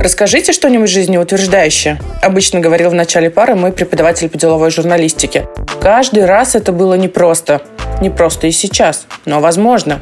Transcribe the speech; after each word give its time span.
Расскажите 0.00 0.52
что-нибудь 0.52 0.88
жизнеутверждающее. 0.88 1.98
Обычно 2.22 2.60
говорил 2.60 2.90
в 2.90 2.94
начале 2.94 3.28
пары 3.28 3.56
мой 3.56 3.72
преподаватель 3.72 4.28
по 4.28 4.38
деловой 4.38 4.70
журналистике. 4.70 5.48
Каждый 5.80 6.26
раз 6.26 6.54
это 6.54 6.70
было 6.70 6.94
непросто. 6.94 7.60
Непросто 8.00 8.46
и 8.46 8.52
сейчас, 8.52 9.06
но 9.24 9.40
возможно. 9.40 10.00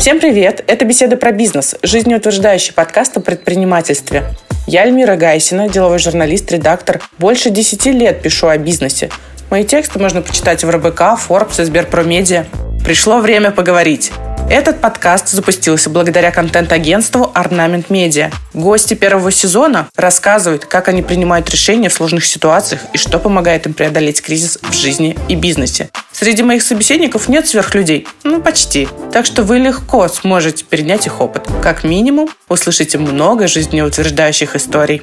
Всем 0.00 0.18
привет! 0.18 0.64
Это 0.66 0.84
«Беседа 0.84 1.16
про 1.16 1.30
бизнес», 1.30 1.76
жизнеутверждающий 1.82 2.74
подкаст 2.74 3.16
о 3.16 3.20
предпринимательстве. 3.20 4.24
Я 4.66 4.82
Альмира 4.82 5.14
Гайсина, 5.14 5.68
деловой 5.68 5.98
журналист, 5.98 6.50
редактор. 6.50 7.00
Больше 7.18 7.50
10 7.50 7.86
лет 7.86 8.22
пишу 8.22 8.48
о 8.48 8.58
бизнесе. 8.58 9.08
Мои 9.50 9.64
тексты 9.64 9.98
можно 9.98 10.22
почитать 10.22 10.64
в 10.64 10.70
РБК, 10.70 11.00
Forbes 11.28 11.60
и 11.60 11.64
Сберпромедиа. 11.64 12.46
Пришло 12.84 13.20
время 13.20 13.50
поговорить. 13.50 14.12
Этот 14.50 14.80
подкаст 14.82 15.28
запустился 15.28 15.88
благодаря 15.88 16.30
контент-агентству 16.30 17.32
Ornament 17.34 17.86
Media. 17.88 18.30
Гости 18.52 18.92
первого 18.92 19.30
сезона 19.30 19.88
рассказывают, 19.96 20.66
как 20.66 20.88
они 20.88 21.00
принимают 21.00 21.48
решения 21.48 21.88
в 21.88 21.94
сложных 21.94 22.26
ситуациях 22.26 22.82
и 22.92 22.98
что 22.98 23.18
помогает 23.18 23.64
им 23.66 23.72
преодолеть 23.72 24.20
кризис 24.20 24.58
в 24.60 24.74
жизни 24.74 25.16
и 25.28 25.34
бизнесе. 25.34 25.88
Среди 26.12 26.42
моих 26.42 26.62
собеседников 26.62 27.28
нет 27.28 27.48
сверхлюдей. 27.48 28.06
Ну, 28.22 28.42
почти. 28.42 28.86
Так 29.12 29.24
что 29.24 29.44
вы 29.44 29.58
легко 29.58 30.06
сможете 30.08 30.64
перенять 30.64 31.06
их 31.06 31.22
опыт. 31.22 31.48
Как 31.62 31.82
минимум, 31.82 32.28
услышите 32.48 32.98
много 32.98 33.46
жизнеутверждающих 33.46 34.56
историй. 34.56 35.02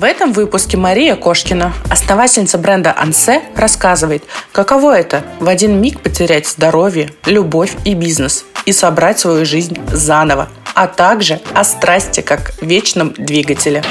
В 0.00 0.04
этом 0.04 0.32
выпуске 0.32 0.78
Мария 0.78 1.14
Кошкина, 1.14 1.74
основательница 1.90 2.56
бренда 2.56 2.94
Ансе, 2.96 3.42
рассказывает, 3.54 4.24
каково 4.50 4.98
это 4.98 5.22
в 5.40 5.46
один 5.46 5.78
миг 5.78 6.00
потерять 6.00 6.48
здоровье, 6.48 7.12
любовь 7.26 7.76
и 7.84 7.92
бизнес 7.92 8.46
и 8.64 8.72
собрать 8.72 9.18
свою 9.18 9.44
жизнь 9.44 9.78
заново, 9.92 10.48
а 10.74 10.86
также 10.86 11.38
о 11.52 11.64
страсти 11.64 12.22
как 12.22 12.52
вечном 12.62 13.12
двигателе. 13.12 13.84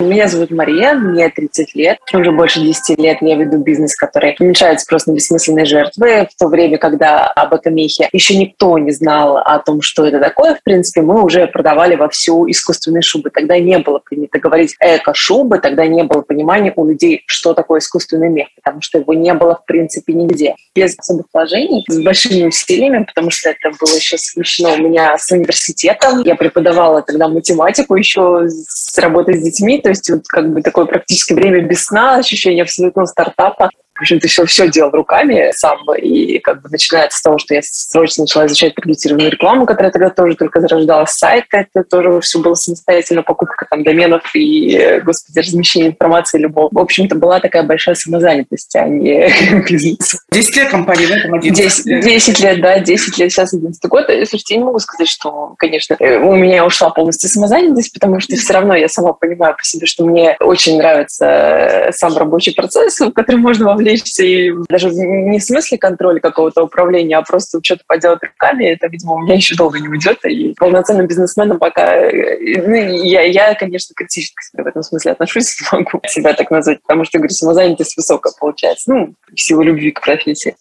Меня 0.00 0.26
зовут 0.26 0.50
Мария, 0.50 0.94
мне 0.94 1.28
30 1.28 1.74
лет. 1.76 1.98
Уже 2.12 2.32
больше 2.32 2.60
10 2.60 2.98
лет 2.98 3.18
я 3.20 3.36
веду 3.36 3.58
бизнес, 3.58 3.94
который 3.94 4.34
уменьшает 4.40 4.80
спрос 4.80 5.06
на 5.06 5.12
бессмысленные 5.12 5.64
жертвы. 5.64 6.28
В 6.30 6.38
то 6.38 6.48
время, 6.48 6.78
когда 6.78 7.26
об 7.28 7.54
этом 7.54 7.74
еще 7.76 8.08
никто 8.36 8.76
не 8.78 8.90
знал 8.90 9.38
о 9.38 9.58
том, 9.60 9.82
что 9.82 10.04
это 10.04 10.18
такое, 10.18 10.56
в 10.56 10.62
принципе, 10.62 11.02
мы 11.02 11.22
уже 11.22 11.46
продавали 11.46 11.94
во 11.94 12.08
всю 12.08 12.50
искусственные 12.50 13.02
шубы. 13.02 13.30
Тогда 13.30 13.58
не 13.58 13.78
было 13.78 14.00
принято 14.00 14.38
говорить 14.38 14.74
эко-шубы, 14.80 15.58
тогда 15.58 15.86
не 15.86 16.02
было 16.02 16.22
понимания 16.22 16.72
у 16.74 16.84
людей, 16.86 17.22
что 17.26 17.54
такое 17.54 17.78
искусственный 17.78 18.28
мех, 18.28 18.48
потому 18.56 18.82
что 18.82 18.98
его 18.98 19.14
не 19.14 19.32
было, 19.32 19.56
в 19.56 19.64
принципе, 19.64 20.12
нигде. 20.12 20.56
Без 20.74 20.98
особых 20.98 21.26
вложений, 21.32 21.84
с 21.88 22.02
большими 22.02 22.46
усилиями, 22.46 23.04
потому 23.04 23.30
что 23.30 23.50
это 23.50 23.70
было 23.80 23.94
еще 23.94 24.18
совмещено 24.18 24.74
у 24.74 24.78
меня 24.78 25.16
с 25.16 25.30
университетом. 25.30 26.22
Я 26.22 26.34
преподавала 26.34 27.02
тогда 27.02 27.28
математику 27.28 27.94
еще 27.94 28.48
с 28.48 28.98
работой 28.98 29.38
с 29.38 29.42
детьми, 29.42 29.80
то 29.84 29.90
есть 29.90 30.10
вот 30.10 30.26
как 30.26 30.50
бы 30.50 30.62
такое 30.62 30.86
практически 30.86 31.34
время 31.34 31.60
без 31.60 31.84
сна, 31.84 32.16
ощущение 32.16 32.62
абсолютного 32.62 33.04
стартапа. 33.04 33.68
В 33.96 34.00
общем-то, 34.00 34.26
все, 34.26 34.44
все 34.44 34.68
делал 34.68 34.90
руками 34.90 35.52
сам. 35.54 35.78
И 35.94 36.38
как 36.40 36.62
бы 36.62 36.68
начинается 36.68 37.18
с 37.18 37.22
того, 37.22 37.38
что 37.38 37.54
я 37.54 37.60
срочно 37.62 38.24
начала 38.24 38.46
изучать 38.46 38.74
таргетированную 38.74 39.30
рекламу, 39.30 39.66
которая 39.66 39.92
тогда 39.92 40.10
тоже 40.10 40.34
только 40.36 40.60
зарождалась. 40.60 41.12
Сайт 41.12 41.44
это 41.52 41.84
тоже 41.84 42.20
все 42.20 42.40
было 42.40 42.54
самостоятельно. 42.54 43.22
Покупка 43.22 43.66
там 43.70 43.84
доменов 43.84 44.22
и, 44.34 45.00
господи, 45.04 45.38
размещение 45.38 45.90
информации 45.90 46.38
любого. 46.38 46.68
В 46.72 46.78
общем-то, 46.78 47.14
была 47.14 47.38
такая 47.38 47.62
большая 47.62 47.94
самозанятость, 47.94 48.74
а 48.74 48.88
не 48.88 49.32
бизнес. 49.68 50.16
Десять 50.32 50.56
лет 50.56 50.70
компании, 50.70 51.06
да, 51.06 51.22
там 51.22 51.34
11? 51.34 51.84
10, 51.84 52.04
10 52.04 52.40
лет, 52.40 52.60
да, 52.60 52.78
10 52.80 53.18
лет, 53.18 53.30
сейчас 53.30 53.54
11 53.54 53.84
год. 53.86 54.06
Слушайте, 54.06 54.54
я 54.54 54.58
не 54.58 54.64
могу 54.64 54.80
сказать, 54.80 55.08
что, 55.08 55.54
конечно, 55.58 55.96
э, 56.00 56.18
у 56.18 56.34
меня 56.34 56.66
ушла 56.66 56.90
полностью 56.90 57.30
самозанятость, 57.30 57.92
потому 57.92 58.18
что 58.18 58.34
все 58.36 58.52
равно 58.52 58.74
я 58.74 58.88
сама 58.88 59.12
понимаю 59.12 59.56
по 59.56 59.62
себе, 59.62 59.86
что 59.86 60.04
мне 60.04 60.36
очень 60.40 60.78
нравится 60.78 61.26
э, 61.26 61.92
сам 61.92 62.16
рабочий 62.16 62.54
процесс, 62.54 62.98
в 62.98 63.12
который 63.12 63.36
можно 63.36 63.66
вовлечь 63.66 63.83
вовлечься 63.84 64.24
и 64.24 64.52
даже 64.68 64.90
не 64.90 65.38
в 65.38 65.42
смысле 65.42 65.78
контроля 65.78 66.20
какого-то 66.20 66.62
управления, 66.64 67.18
а 67.18 67.22
просто 67.22 67.60
что-то 67.62 67.82
поделать 67.86 68.22
руками, 68.22 68.64
это, 68.64 68.88
видимо, 68.88 69.14
у 69.14 69.18
меня 69.20 69.34
еще 69.34 69.54
долго 69.54 69.78
не 69.78 69.88
уйдет. 69.88 70.24
И 70.24 70.54
полноценным 70.54 71.06
бизнесменом 71.06 71.58
пока... 71.58 71.94
Ну, 71.96 72.74
я, 72.74 73.22
я, 73.22 73.54
конечно, 73.54 73.94
критически 73.94 74.34
к 74.36 74.42
себе 74.42 74.64
в 74.64 74.66
этом 74.66 74.82
смысле 74.82 75.12
отношусь, 75.12 75.56
могу 75.72 76.00
себя 76.06 76.32
так 76.32 76.50
назвать, 76.50 76.82
потому 76.82 77.04
что, 77.04 77.18
говорю, 77.18 77.34
самозанятость 77.34 77.96
высокая 77.96 78.32
получается, 78.38 78.90
ну, 78.90 79.14
в 79.32 79.40
силу 79.40 79.62
любви 79.62 79.90
к 79.90 80.00
профессии. 80.00 80.56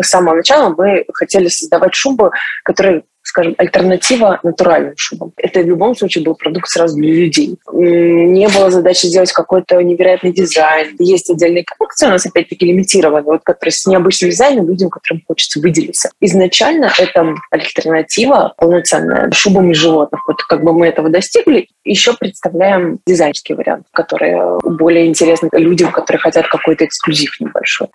С 0.00 0.08
самого 0.08 0.36
начала 0.36 0.74
мы 0.76 1.04
хотели 1.12 1.48
создавать 1.48 1.94
шубы, 1.94 2.30
которые 2.64 3.04
скажем, 3.26 3.54
альтернатива 3.58 4.38
натуральным 4.44 4.94
шубам. 4.96 5.32
Это 5.36 5.60
в 5.60 5.66
любом 5.66 5.96
случае 5.96 6.24
был 6.24 6.36
продукт 6.36 6.68
сразу 6.68 6.96
для 6.96 7.12
людей. 7.12 7.58
Не 7.72 8.48
было 8.48 8.70
задачи 8.70 9.06
сделать 9.06 9.32
какой-то 9.32 9.82
невероятный 9.82 10.32
дизайн. 10.32 10.94
Есть 11.00 11.28
отдельные 11.28 11.64
коллекции 11.64 12.06
у 12.06 12.10
нас, 12.10 12.24
опять-таки, 12.24 12.66
лимитированные, 12.66 13.24
вот, 13.24 13.42
которые 13.42 13.72
с 13.72 13.84
необычным 13.86 14.30
дизайном 14.30 14.68
людям, 14.68 14.90
которым 14.90 15.22
хочется 15.26 15.58
выделиться. 15.60 16.10
Изначально 16.20 16.92
это 16.96 17.34
альтернатива 17.50 18.54
полноценная 18.56 19.30
шубам 19.32 19.74
животных. 19.74 20.22
Вот 20.28 20.42
как 20.44 20.62
бы 20.62 20.72
мы 20.72 20.86
этого 20.86 21.08
достигли, 21.08 21.68
еще 21.84 22.14
представляем 22.14 23.00
дизайнерский 23.06 23.54
вариант, 23.54 23.86
который 23.92 24.36
более 24.62 25.06
интересный 25.06 25.50
людям, 25.52 25.90
которые 25.90 26.20
хотят 26.20 26.46
какой-то 26.46 26.84
эксклюзив 26.84 27.40
небольшой. 27.40 27.88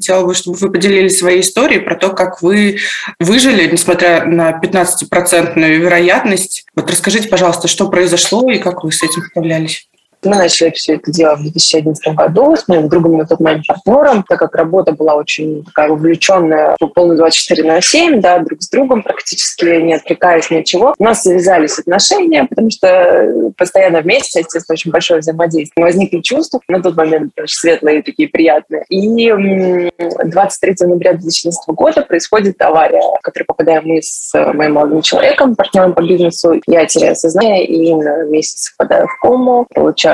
Хотела 0.00 0.24
бы, 0.24 0.34
чтобы 0.34 0.56
вы 0.56 0.72
поделились 0.72 1.18
своей 1.18 1.42
историей 1.42 1.80
про 1.80 1.94
то, 1.94 2.08
как 2.08 2.40
вы 2.40 2.78
выжили, 3.18 3.70
несмотря 3.70 4.24
на 4.24 4.58
15-процентную 4.58 5.76
вероятность. 5.76 6.64
Вот 6.74 6.90
расскажите, 6.90 7.28
пожалуйста, 7.28 7.68
что 7.68 7.86
произошло 7.90 8.50
и 8.50 8.56
как 8.56 8.82
вы 8.82 8.92
с 8.92 9.02
этим 9.02 9.22
справлялись? 9.22 9.90
Мы 10.22 10.36
начали 10.36 10.70
все 10.70 10.96
это 10.96 11.10
дело 11.10 11.36
в 11.36 11.42
2011 11.42 12.14
году 12.14 12.54
с 12.54 12.68
моим 12.68 12.88
другом 12.88 13.16
на 13.16 13.26
тот 13.26 13.40
момент 13.40 13.66
партнером, 13.66 14.22
так 14.28 14.38
как 14.38 14.54
работа 14.54 14.92
была 14.92 15.14
очень 15.14 15.64
такая 15.64 15.88
вовлеченная, 15.88 16.76
полную 16.94 17.16
24 17.16 17.66
на 17.66 17.80
7, 17.80 18.20
да, 18.20 18.38
друг 18.40 18.60
с 18.62 18.68
другом, 18.68 19.02
практически 19.02 19.64
не 19.80 19.94
отвлекаясь 19.94 20.50
ни 20.50 20.58
от 20.58 20.66
чего. 20.66 20.94
У 20.98 21.04
нас 21.04 21.22
завязались 21.22 21.78
отношения, 21.78 22.44
потому 22.44 22.70
что 22.70 23.52
постоянно 23.56 24.02
вместе, 24.02 24.40
естественно, 24.40 24.74
очень 24.74 24.90
большое 24.90 25.20
взаимодействие. 25.20 25.84
Возникли 25.84 26.20
чувства 26.20 26.60
на 26.68 26.82
тот 26.82 26.96
момент 26.96 27.32
очень 27.38 27.56
светлые, 27.56 28.02
такие 28.02 28.28
приятные. 28.28 28.84
И 28.90 29.90
23 30.24 30.74
ноября 30.80 31.14
2014 31.14 31.68
года 31.68 32.02
происходит 32.02 32.60
авария, 32.60 33.00
в 33.00 33.20
которой 33.22 33.44
попадаем 33.44 33.82
мы 33.86 34.02
с 34.02 34.32
моим 34.34 34.74
молодым 34.74 35.00
человеком, 35.00 35.56
партнером 35.56 35.94
по 35.94 36.02
бизнесу. 36.02 36.60
Я 36.66 36.84
теряю 36.84 37.16
сознание 37.16 37.64
и 37.64 37.94
на 37.94 38.24
месяц 38.24 38.72
впадаю 38.74 39.08
в 39.08 39.18
кому, 39.20 39.66
получаю 39.74 40.09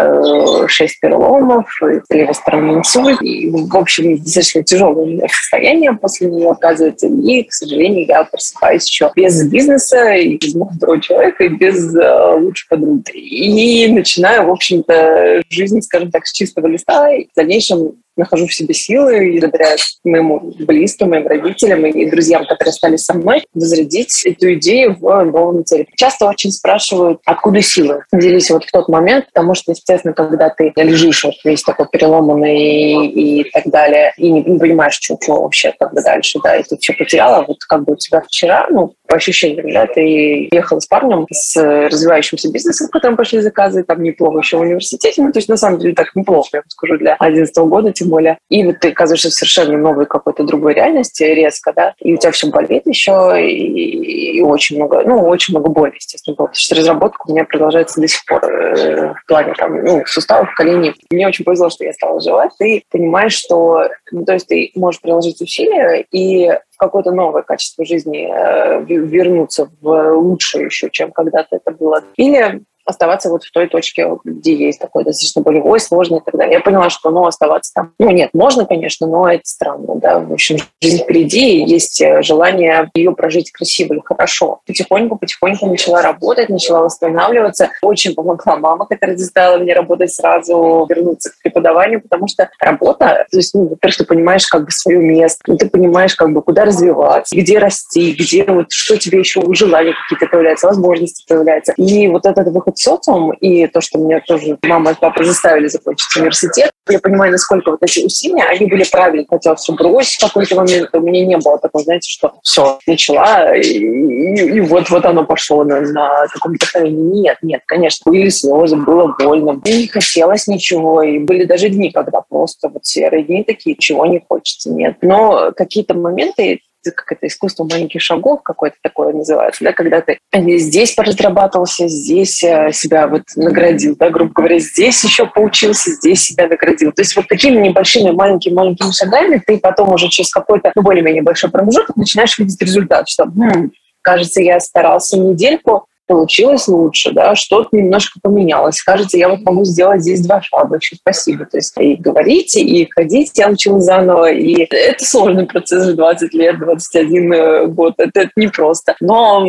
6 0.68 1.00
переломов, 1.00 1.68
левосторонний 2.10 2.74
инсульт. 2.76 3.20
И, 3.22 3.50
в 3.50 3.76
общем, 3.76 4.16
достаточно 4.18 4.62
тяжелое 4.62 5.04
у 5.04 5.06
меня 5.06 5.26
состояние 5.28 5.92
после 5.92 6.28
нее 6.28 6.50
оказывается. 6.50 7.06
И, 7.06 7.42
к 7.42 7.52
сожалению, 7.52 8.06
я 8.06 8.24
просыпаюсь 8.24 8.86
еще 8.86 9.10
без 9.14 9.42
бизнеса, 9.48 10.12
и 10.14 10.36
без 10.36 10.54
молодого 10.54 11.00
человека, 11.00 11.44
и 11.44 11.48
без 11.48 11.94
э, 11.94 12.34
лучшей 12.38 12.68
подруги. 12.68 13.10
И 13.12 13.88
начинаю, 13.92 14.46
в 14.46 14.50
общем-то, 14.50 15.42
жизнь, 15.50 15.80
скажем 15.82 16.10
так, 16.10 16.26
с 16.26 16.32
чистого 16.32 16.66
листа. 16.66 17.12
И 17.12 17.24
в 17.24 17.34
дальнейшем 17.36 17.94
нахожу 18.16 18.47
в 18.47 18.54
себе 18.54 18.75
силы 18.75 19.28
и 19.28 19.41
благодаря 19.41 19.77
моему 20.04 20.53
близким, 20.59 21.10
моим 21.10 21.27
родителям 21.27 21.84
и 21.87 22.10
друзьям, 22.10 22.47
которые 22.47 22.71
остались 22.71 23.04
со 23.04 23.15
мной, 23.15 23.44
возродить 23.54 24.25
эту 24.25 24.54
идею 24.54 24.97
в 24.99 25.25
новом 25.25 25.65
теле. 25.65 25.87
Часто 25.97 26.27
очень 26.27 26.50
спрашивают, 26.50 27.21
откуда 27.25 27.62
силы 27.62 28.04
взялись 28.12 28.50
вот 28.50 28.65
в 28.65 28.71
тот 28.71 28.88
момент, 28.88 29.27
потому 29.32 29.54
что, 29.54 29.72
естественно, 29.72 30.15
когда 30.15 30.50
ты 30.50 30.72
лежишь 30.77 31.25
вот 31.25 31.34
весь 31.44 31.62
такой 31.62 31.87
переломанный 31.91 33.06
и 33.06 33.44
так 33.50 33.66
далее, 33.66 34.12
и 34.16 34.31
не, 34.31 34.43
не 34.43 34.59
понимаешь, 34.59 34.98
что, 35.00 35.19
что 35.22 35.43
вообще 35.43 35.75
как 35.78 35.93
бы 35.93 36.03
дальше, 36.03 36.38
да, 36.43 36.56
и 36.56 36.62
ты 36.62 36.77
все 36.78 36.93
потеряла, 36.93 37.44
вот 37.47 37.59
как 37.69 37.84
бы 37.84 37.94
у 37.94 37.97
тебя 37.97 38.21
вчера, 38.21 38.66
ну, 38.71 38.94
по 39.06 39.16
ощущениям, 39.16 39.70
да, 39.72 39.86
ты 39.86 40.48
ехала 40.50 40.80
с 40.80 40.86
парнем 40.86 41.26
с 41.30 41.56
развивающимся 41.56 42.50
бизнесом, 42.50 42.88
в 42.88 42.91
котором 42.91 43.16
пошли 43.16 43.41
заказы, 43.41 43.84
там 43.84 44.03
неплохо 44.03 44.38
еще 44.38 44.56
в 44.56 44.60
университете, 44.60 45.22
ну, 45.22 45.32
то 45.32 45.38
есть 45.38 45.48
на 45.48 45.56
самом 45.56 45.78
деле 45.78 45.94
так 45.94 46.14
неплохо, 46.14 46.48
я 46.54 46.58
вам 46.60 46.70
скажу, 46.70 46.98
для 46.98 47.14
11 47.14 47.56
года, 47.56 47.92
тем 47.92 48.08
более. 48.08 48.38
И 48.48 48.64
вот 48.64 48.80
ты 48.80 48.91
оказываешься 48.91 49.30
в 49.30 49.34
совершенно 49.34 49.78
новой 49.78 50.06
какой-то 50.06 50.44
другой 50.44 50.74
реальности 50.74 51.22
резко, 51.22 51.72
да, 51.74 51.94
и 52.00 52.14
у 52.14 52.16
тебя 52.16 52.32
все 52.32 52.48
болит 52.48 52.82
еще, 52.86 53.36
и, 53.41 54.38
и 54.38 54.41
очень 54.42 54.76
много, 54.76 55.03
ну, 55.04 55.20
очень 55.26 55.52
много 55.54 55.70
боли, 55.70 55.92
естественно, 55.94 56.36
было, 56.36 56.47
потому 56.47 56.56
что 56.59 56.74
разработка 56.74 57.22
у 57.26 57.32
меня 57.32 57.44
продолжается 57.44 58.00
до 58.00 58.09
сих 58.09 58.24
пор 58.24 58.44
э, 58.44 59.14
в 59.14 59.26
плане 59.26 59.54
там, 59.54 59.84
ну, 59.84 60.02
суставов, 60.06 60.54
коленей. 60.54 60.94
Мне 61.10 61.28
очень 61.28 61.44
повезло, 61.44 61.70
что 61.70 61.84
я 61.84 61.92
стала 61.92 62.20
жива, 62.20 62.48
ты 62.59 62.82
понимаешь, 62.91 63.34
что, 63.34 63.88
ну, 64.10 64.24
то 64.24 64.32
есть 64.32 64.48
ты 64.48 64.70
можешь 64.74 65.00
приложить 65.00 65.41
усилия 65.41 66.04
и 66.12 66.50
в 66.76 66.78
какое-то 66.78 67.10
новое 67.10 67.42
качество 67.42 67.84
жизни 67.84 68.28
э, 68.30 68.84
вернуться 68.84 69.70
в 69.80 70.12
лучшее 70.12 70.66
еще, 70.66 70.90
чем 70.90 71.10
когда-то 71.10 71.56
это 71.56 71.70
было. 71.70 72.04
Или 72.16 72.62
оставаться 72.86 73.28
вот 73.28 73.44
в 73.44 73.50
той 73.50 73.68
точке, 73.68 74.09
где 74.24 74.54
есть 74.54 74.80
такой 74.80 75.04
достаточно 75.04 75.42
болевой, 75.42 75.80
сложный 75.80 76.18
и 76.18 76.22
так 76.24 76.36
далее. 76.36 76.54
Я 76.54 76.60
поняла, 76.60 76.88
что, 76.91 77.10
ну, 77.10 77.27
оставаться 77.27 77.72
там, 77.74 77.92
ну, 77.98 78.10
нет, 78.10 78.30
можно, 78.33 78.65
конечно, 78.65 79.06
но 79.06 79.28
это 79.28 79.42
странно, 79.44 79.97
да, 79.97 80.21
в 80.21 80.33
общем, 80.33 80.59
жизнь 80.80 81.03
впереди, 81.03 81.65
есть 81.65 82.00
э, 82.00 82.22
желание 82.22 82.91
ее 82.94 83.12
прожить 83.12 83.50
красиво 83.50 83.94
и 83.94 84.00
хорошо. 84.04 84.60
Потихоньку-потихоньку 84.66 85.66
начала 85.66 86.03
работать, 86.03 86.48
начала 86.48 86.80
восстанавливаться. 86.80 87.71
Очень 87.83 88.15
помогла 88.15 88.56
мама, 88.56 88.86
которая 88.86 89.16
заставила 89.16 89.62
меня 89.62 89.74
работать 89.74 90.12
сразу, 90.12 90.86
вернуться 90.88 91.30
к 91.30 91.42
преподаванию, 91.42 92.00
потому 92.00 92.28
что 92.28 92.50
работа, 92.60 93.27
то 93.30 93.36
есть, 93.36 93.54
ну, 93.54 93.68
во-первых, 93.68 93.97
ты 93.97 94.04
понимаешь 94.04 94.47
как 94.47 94.65
бы 94.65 94.71
свое 94.71 94.98
место, 94.98 95.41
ну, 95.47 95.56
ты 95.56 95.68
понимаешь 95.68 96.15
как 96.15 96.33
бы 96.33 96.42
куда 96.42 96.65
развиваться, 96.65 97.36
где 97.36 97.59
расти, 97.59 98.12
где 98.12 98.44
вот 98.44 98.71
что 98.71 98.97
тебе 98.97 99.18
еще 99.18 99.42
желания 99.53 99.94
какие-то 100.03 100.30
появляются, 100.30 100.66
возможности 100.66 101.24
появляются. 101.28 101.72
И 101.77 102.09
вот 102.09 102.27
этот 102.27 102.48
выход 102.48 102.75
социум, 102.78 103.32
и 103.32 103.66
то, 103.66 103.80
что 103.80 103.98
меня 103.98 104.20
тоже 104.26 104.58
мама 104.62 104.92
и 104.92 104.94
папа 104.94 105.24
заставили 105.24 105.68
закончить 105.68 106.14
университет, 106.16 106.70
я 106.88 106.98
понимаю, 107.00 107.32
насколько 107.32 107.72
вот 107.72 107.82
эти 107.82 108.04
усилия, 108.04 108.44
они 108.44 108.66
были 108.66 108.84
правильные. 108.90 109.26
Хотела 109.28 109.56
все 109.56 109.72
бросить 109.72 110.18
в 110.18 110.26
какой-то 110.26 110.56
момент, 110.56 110.90
у 110.92 111.00
меня 111.00 111.26
не 111.26 111.36
было 111.36 111.58
такого, 111.58 111.82
знаете, 111.82 112.08
что 112.08 112.34
все, 112.42 112.78
начала, 112.86 113.56
и, 113.56 113.60
и, 113.62 114.56
и 114.56 114.60
вот, 114.60 114.88
вот 114.90 115.04
оно 115.04 115.24
пошло 115.24 115.64
на, 115.64 115.80
на 115.80 116.26
таком 116.32 116.52
вдохновении. 116.52 117.22
Нет, 117.22 117.38
нет, 117.42 117.62
конечно, 117.66 118.10
были 118.10 118.28
слезы, 118.28 118.76
было 118.76 119.14
больно, 119.18 119.60
не 119.64 119.88
хотелось 119.88 120.46
ничего, 120.46 121.02
и 121.02 121.18
были 121.18 121.44
даже 121.44 121.68
дни, 121.68 121.90
когда 121.90 122.20
просто 122.20 122.68
вот 122.68 122.84
серые 122.84 123.24
дни 123.24 123.42
такие, 123.42 123.76
чего 123.76 124.06
не 124.06 124.22
хочется, 124.28 124.70
нет. 124.70 124.96
Но 125.02 125.52
какие-то 125.56 125.94
моменты 125.94 126.60
как 126.84 127.12
это 127.12 127.26
искусство 127.26 127.64
маленьких 127.64 128.00
шагов 128.00 128.42
какое-то 128.42 128.76
такое 128.82 129.12
называется, 129.12 129.64
да, 129.64 129.72
когда 129.72 130.00
ты 130.00 130.18
здесь 130.32 130.94
поразрабатывался, 130.94 131.88
здесь 131.88 132.42
э, 132.42 132.70
себя 132.72 133.08
вот 133.08 133.22
наградил, 133.36 133.96
да, 133.96 134.10
грубо 134.10 134.32
говоря, 134.32 134.58
здесь 134.58 135.02
еще 135.04 135.26
поучился, 135.26 135.90
здесь 135.90 136.22
себя 136.22 136.48
наградил. 136.48 136.92
То 136.92 137.02
есть 137.02 137.16
вот 137.16 137.28
такими 137.28 137.56
небольшими 137.60 138.10
маленькими-маленькими 138.10 138.90
шагами 138.90 139.42
ты 139.44 139.58
потом 139.58 139.92
уже 139.92 140.08
через 140.08 140.30
какой-то 140.30 140.72
ну, 140.74 140.82
более-менее 140.82 141.22
большой 141.22 141.50
промежуток 141.50 141.96
начинаешь 141.96 142.38
видеть 142.38 142.60
результат, 142.60 143.08
что, 143.08 143.24
хм, 143.24 143.70
кажется, 144.02 144.40
я 144.42 144.60
старался 144.60 145.18
недельку, 145.18 145.86
получилось 146.06 146.68
лучше, 146.68 147.12
да, 147.12 147.34
что-то 147.34 147.76
немножко 147.76 148.18
поменялось. 148.22 148.82
Кажется, 148.82 149.18
я 149.18 149.28
вот 149.28 149.41
могу 149.42 149.64
сделать 149.64 150.03
здесь 150.03 150.20
два 150.20 150.41
шага, 150.42 150.76
еще 150.76 150.97
спасибо. 150.97 151.47
То 151.47 151.58
есть 151.58 151.72
и 151.78 151.94
говорить, 151.97 152.56
и 152.56 152.88
ходить 152.91 153.32
я 153.34 153.48
училась 153.48 153.84
заново, 153.84 154.30
и 154.30 154.66
это 154.70 155.04
сложный 155.04 155.47
процесс 155.47 155.86
в 155.86 155.97
20 155.97 156.34
лет, 156.34 156.58
21 156.58 157.32
э, 157.32 157.66
год, 157.66 157.94
это, 157.98 158.20
это 158.20 158.30
непросто. 158.36 158.94
Но 159.00 159.44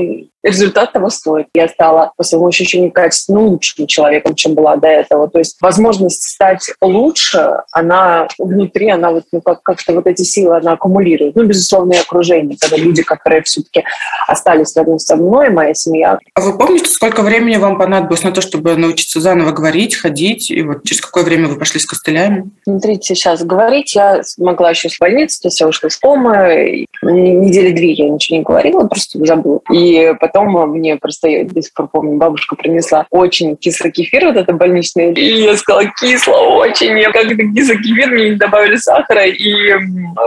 результат 0.47 0.93
того 0.93 1.09
стоит. 1.09 1.47
Я 1.53 1.67
стала, 1.67 2.13
по 2.15 2.23
своему 2.23 2.47
ощущению, 2.47 2.91
качественно 2.91 3.41
лучшим 3.41 3.87
человеком, 3.87 4.35
чем 4.35 4.53
была 4.53 4.75
до 4.75 4.87
этого. 4.87 5.29
То 5.29 5.39
есть 5.39 5.57
возможность 5.61 6.23
стать 6.23 6.71
лучше, 6.81 7.57
она 7.71 8.27
внутри, 8.37 8.89
она 8.89 9.11
вот 9.11 9.25
ну, 9.31 9.41
как- 9.41 9.61
как-то 9.63 9.93
вот 9.93 10.07
эти 10.07 10.23
силы, 10.23 10.57
она 10.57 10.73
аккумулирует. 10.73 11.35
Ну, 11.35 11.43
безусловно, 11.43 11.93
и 11.93 11.97
окружение, 11.97 12.57
когда 12.59 12.77
люди, 12.77 13.03
которые 13.03 13.43
все-таки 13.43 13.83
остались 14.27 14.75
рядом 14.75 14.99
со 14.99 15.15
мной, 15.15 15.49
моя 15.49 15.73
семья. 15.73 16.19
Вы 16.47 16.57
помните, 16.57 16.89
сколько 16.89 17.23
времени 17.23 17.57
вам 17.57 17.77
понадобилось 17.77 18.23
на 18.23 18.31
то, 18.31 18.39
чтобы 18.39 18.77
научиться 18.77 19.19
заново 19.19 19.51
говорить, 19.51 19.97
ходить? 19.97 20.49
И 20.49 20.61
вот 20.61 20.81
через 20.85 21.01
какое 21.01 21.25
время 21.25 21.49
вы 21.49 21.59
пошли 21.59 21.77
с 21.77 21.85
костылями? 21.85 22.49
Смотрите, 22.63 23.15
сейчас 23.15 23.43
говорить 23.43 23.93
я 23.95 24.21
могла 24.37 24.69
еще 24.69 24.87
с 24.87 24.97
больницы, 24.97 25.41
то 25.41 25.49
есть 25.49 25.59
я 25.59 25.67
ушла 25.67 25.89
из 25.89 25.97
комы, 25.97 26.85
недели 27.01 27.71
две 27.71 27.91
я 27.91 28.07
ничего 28.07 28.37
не 28.37 28.43
говорила, 28.43 28.87
просто 28.87 29.19
забыла. 29.25 29.59
И 29.73 30.13
потом 30.21 30.71
мне 30.71 30.95
просто, 30.95 31.27
я 31.27 31.43
до 31.43 31.61
сих 31.61 31.73
пор 31.73 31.89
помню, 31.89 32.15
бабушка 32.15 32.55
принесла 32.55 33.05
очень 33.09 33.57
кислый 33.57 33.91
кефир, 33.91 34.27
вот 34.27 34.37
это 34.37 34.53
больничный, 34.53 35.11
и 35.11 35.41
я 35.41 35.57
сказала, 35.57 35.83
кисло 35.99 36.37
очень, 36.37 36.97
я 36.97 37.11
как-то 37.11 37.35
кислый 37.35 37.77
кефир, 37.83 38.09
мне 38.09 38.29
не 38.29 38.35
добавили 38.37 38.77
сахара, 38.77 39.25
и 39.25 39.73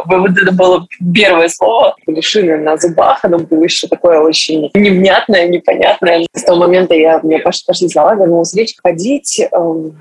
вот 0.04 0.30
это 0.36 0.52
было 0.52 0.86
первое 1.14 1.48
слово. 1.48 1.96
Были 2.06 2.20
шины 2.20 2.58
на 2.58 2.76
зубах, 2.76 3.20
оно 3.22 3.38
было 3.38 3.64
еще 3.64 3.88
такое 3.88 4.20
очень 4.20 4.68
невнятное, 4.74 5.48
непонятное. 5.48 6.09
С 6.32 6.42
того 6.44 6.58
момента 6.58 6.94
я, 6.94 7.20
мне 7.22 7.38
пошли, 7.38 7.64
пошли 7.66 7.88
слова, 7.88 8.14
вернулась 8.14 8.54
речь, 8.54 8.74
ходить. 8.82 9.40
Эм, 9.52 10.00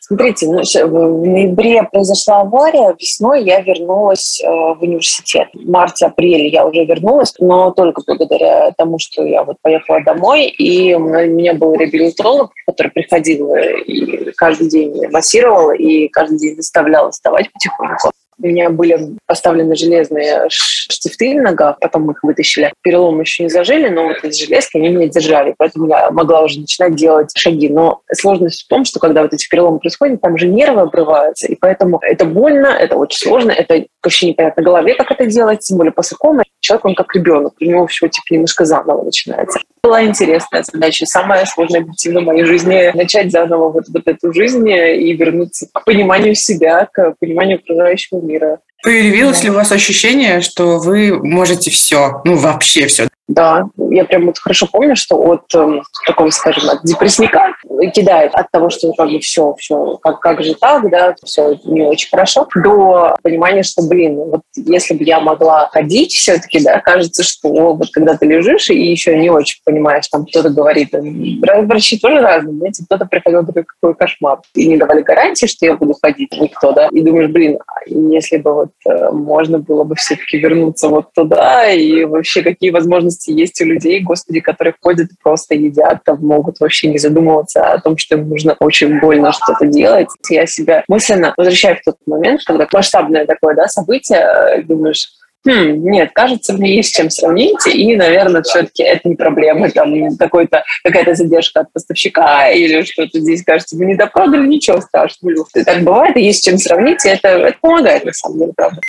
смотрите, 0.00 0.46
ну, 0.46 0.62
в 0.62 1.26
ноябре 1.26 1.82
произошла 1.84 2.40
авария, 2.40 2.94
весной 2.98 3.44
я 3.44 3.60
вернулась 3.60 4.42
э, 4.42 4.46
в 4.46 4.78
университет. 4.80 5.48
В 5.54 5.68
марте-апреле 5.68 6.48
я 6.48 6.66
уже 6.66 6.84
вернулась, 6.84 7.34
но 7.38 7.70
только 7.70 8.02
благодаря 8.06 8.72
тому, 8.76 8.98
что 8.98 9.22
я 9.24 9.44
вот 9.44 9.56
поехала 9.62 10.00
домой, 10.04 10.46
и 10.46 10.94
у 10.94 11.00
меня 11.00 11.54
был 11.54 11.74
реабилитолог, 11.74 12.52
который 12.66 12.92
приходил 12.92 13.54
и 13.56 14.32
каждый 14.36 14.68
день 14.68 15.08
массировал, 15.10 15.72
и 15.72 16.08
каждый 16.08 16.38
день 16.38 16.56
заставлял 16.56 17.10
вставать 17.10 17.52
потихоньку. 17.52 18.10
У 18.38 18.46
меня 18.46 18.70
были 18.70 19.16
поставлены 19.26 19.74
железные 19.74 20.46
штифты 20.48 21.38
в 21.38 21.42
ногах, 21.42 21.78
потом 21.80 22.02
мы 22.02 22.12
их 22.12 22.22
вытащили. 22.22 22.72
Перелом 22.82 23.20
еще 23.20 23.44
не 23.44 23.48
зажили, 23.48 23.88
но 23.88 24.08
вот 24.08 24.18
эти 24.22 24.44
железки, 24.44 24.76
они 24.76 24.88
меня 24.88 25.08
держали, 25.08 25.54
поэтому 25.56 25.88
я 25.88 26.10
могла 26.10 26.42
уже 26.42 26.60
начинать 26.60 26.94
делать 26.94 27.30
шаги. 27.34 27.68
Но 27.68 28.00
сложность 28.12 28.64
в 28.64 28.68
том, 28.68 28.84
что 28.84 29.00
когда 29.00 29.22
вот 29.22 29.32
эти 29.32 29.48
переломы 29.48 29.78
происходят, 29.78 30.20
там 30.20 30.36
же 30.36 30.48
нервы 30.48 30.82
обрываются, 30.82 31.46
и 31.46 31.56
поэтому 31.56 31.98
это 32.02 32.24
больно, 32.24 32.66
это 32.66 32.96
очень 32.96 33.18
сложно, 33.18 33.52
это 33.52 33.86
вообще 34.02 34.28
непонятно 34.28 34.62
голове, 34.62 34.94
как 34.94 35.10
это 35.10 35.26
делать, 35.26 35.60
тем 35.60 35.78
более 35.78 35.92
после 35.92 36.16
комы. 36.16 36.42
Человек, 36.60 36.84
он 36.84 36.94
как 36.94 37.14
ребенок, 37.14 37.54
у 37.60 37.64
него 37.64 37.86
все 37.86 38.08
типа 38.08 38.24
немножко 38.30 38.64
заново 38.64 39.04
начинается. 39.04 39.60
Была 39.82 40.04
интересная 40.04 40.64
задача, 40.64 41.06
самая 41.06 41.44
сложная 41.46 41.80
объективно 41.80 42.20
в 42.20 42.24
моей 42.24 42.44
жизни, 42.44 42.90
начать 42.94 43.30
заново 43.30 43.70
вот, 43.70 43.84
вот 43.88 44.02
эту 44.06 44.32
жизнь 44.32 44.68
и 44.68 45.12
вернуться 45.12 45.68
к 45.72 45.84
пониманию 45.84 46.34
себя, 46.34 46.88
к 46.92 47.14
пониманию 47.20 47.58
окружающего 47.58 48.20
мира. 48.26 48.58
Появилось 48.82 49.42
ли 49.42 49.50
у 49.50 49.54
вас 49.54 49.72
ощущение, 49.72 50.40
что 50.40 50.78
вы 50.78 51.18
можете 51.22 51.70
все, 51.70 52.20
ну 52.24 52.36
вообще 52.36 52.86
все? 52.86 53.08
Да, 53.28 53.64
я 53.90 54.04
прям 54.04 54.26
вот 54.26 54.38
хорошо 54.38 54.68
помню, 54.70 54.94
что 54.94 55.16
от 55.16 55.52
э, 55.54 55.80
такого, 56.06 56.30
скажем, 56.30 56.70
от 56.70 56.84
депрессника 56.84 57.54
кидает 57.94 58.34
от 58.34 58.50
того, 58.50 58.70
что 58.70 58.92
как 58.92 59.10
бы 59.10 59.18
все, 59.20 59.54
все, 59.58 59.98
как, 60.02 60.20
как 60.20 60.42
же 60.42 60.54
так, 60.54 60.88
да, 60.90 61.14
все 61.24 61.58
не 61.64 61.82
очень 61.82 62.08
хорошо, 62.10 62.48
до 62.54 63.16
понимания, 63.22 63.62
что, 63.62 63.82
блин, 63.82 64.16
вот 64.16 64.42
если 64.54 64.94
бы 64.94 65.04
я 65.04 65.20
могла 65.20 65.68
ходить 65.68 66.12
все-таки, 66.12 66.62
да, 66.62 66.80
кажется, 66.80 67.22
что 67.22 67.74
вот 67.74 67.90
когда 67.92 68.16
ты 68.16 68.26
лежишь 68.26 68.70
и 68.70 68.90
еще 68.90 69.16
не 69.18 69.30
очень 69.30 69.60
понимаешь, 69.64 70.08
там 70.08 70.26
кто-то 70.26 70.50
говорит, 70.50 70.90
врачи 70.92 71.98
тоже 71.98 72.20
разные, 72.20 72.56
знаете, 72.56 72.84
кто-то 72.84 73.06
приходил 73.06 73.44
такой, 73.44 73.64
какой 73.64 73.94
кошмар, 73.94 74.40
и 74.54 74.66
не 74.66 74.76
давали 74.76 75.02
гарантии, 75.02 75.46
что 75.46 75.66
я 75.66 75.76
буду 75.76 75.94
ходить, 76.00 76.32
никто, 76.40 76.72
да, 76.72 76.88
и 76.90 77.02
думаешь, 77.02 77.30
блин, 77.30 77.58
а 77.66 77.80
если 77.86 78.38
бы 78.38 78.54
вот 78.54 78.70
э, 78.86 79.10
можно 79.10 79.58
было 79.58 79.84
бы 79.84 79.94
все-таки 79.96 80.38
вернуться 80.38 80.88
вот 80.88 81.12
туда, 81.14 81.70
и 81.70 82.04
вообще 82.04 82.42
какие 82.42 82.70
возможности 82.70 83.30
есть 83.30 83.60
у 83.60 83.64
людей, 83.64 84.00
господи, 84.00 84.40
которые 84.40 84.74
ходят 84.80 85.08
просто 85.22 85.54
едят, 85.54 86.02
там 86.04 86.18
могут 86.20 86.60
вообще 86.60 86.88
не 86.88 86.98
задумываться 86.98 87.65
о 87.72 87.80
том, 87.80 87.96
что 87.96 88.16
им 88.16 88.28
нужно 88.28 88.56
очень 88.60 89.00
больно 89.00 89.32
что-то 89.32 89.66
делать. 89.66 90.08
Я 90.30 90.46
себя 90.46 90.84
мысленно 90.88 91.34
возвращаю 91.36 91.76
в 91.76 91.84
тот 91.84 91.96
момент, 92.06 92.42
когда 92.44 92.66
масштабное 92.72 93.26
такое 93.26 93.54
да, 93.54 93.68
событие, 93.68 94.18
э, 94.18 94.62
думаешь, 94.62 95.08
хм, 95.46 95.88
нет, 95.88 96.10
кажется, 96.12 96.52
мне 96.52 96.76
есть 96.76 96.94
чем 96.94 97.08
сравнить, 97.10 97.66
и, 97.66 97.96
наверное, 97.96 98.42
все-таки 98.42 98.82
это 98.82 99.08
не 99.08 99.14
проблема, 99.14 99.70
там 99.70 100.16
какой-то, 100.16 100.64
какая-то 100.82 101.14
задержка 101.14 101.60
от 101.60 101.72
поставщика 101.72 102.50
или 102.50 102.82
что-то 102.82 103.20
здесь, 103.20 103.44
кажется, 103.44 103.76
мы 103.76 103.86
не 103.86 103.94
допродали, 103.94 104.46
ничего 104.46 104.80
страшного. 104.80 105.46
Так 105.64 105.82
бывает, 105.82 106.16
и 106.16 106.22
есть 106.22 106.44
чем 106.44 106.58
сравнить, 106.58 107.04
и 107.04 107.08
это, 107.08 107.28
это 107.28 107.56
помогает, 107.60 108.04
на 108.04 108.12
самом 108.12 108.38
деле, 108.40 108.52
правда. 108.56 108.80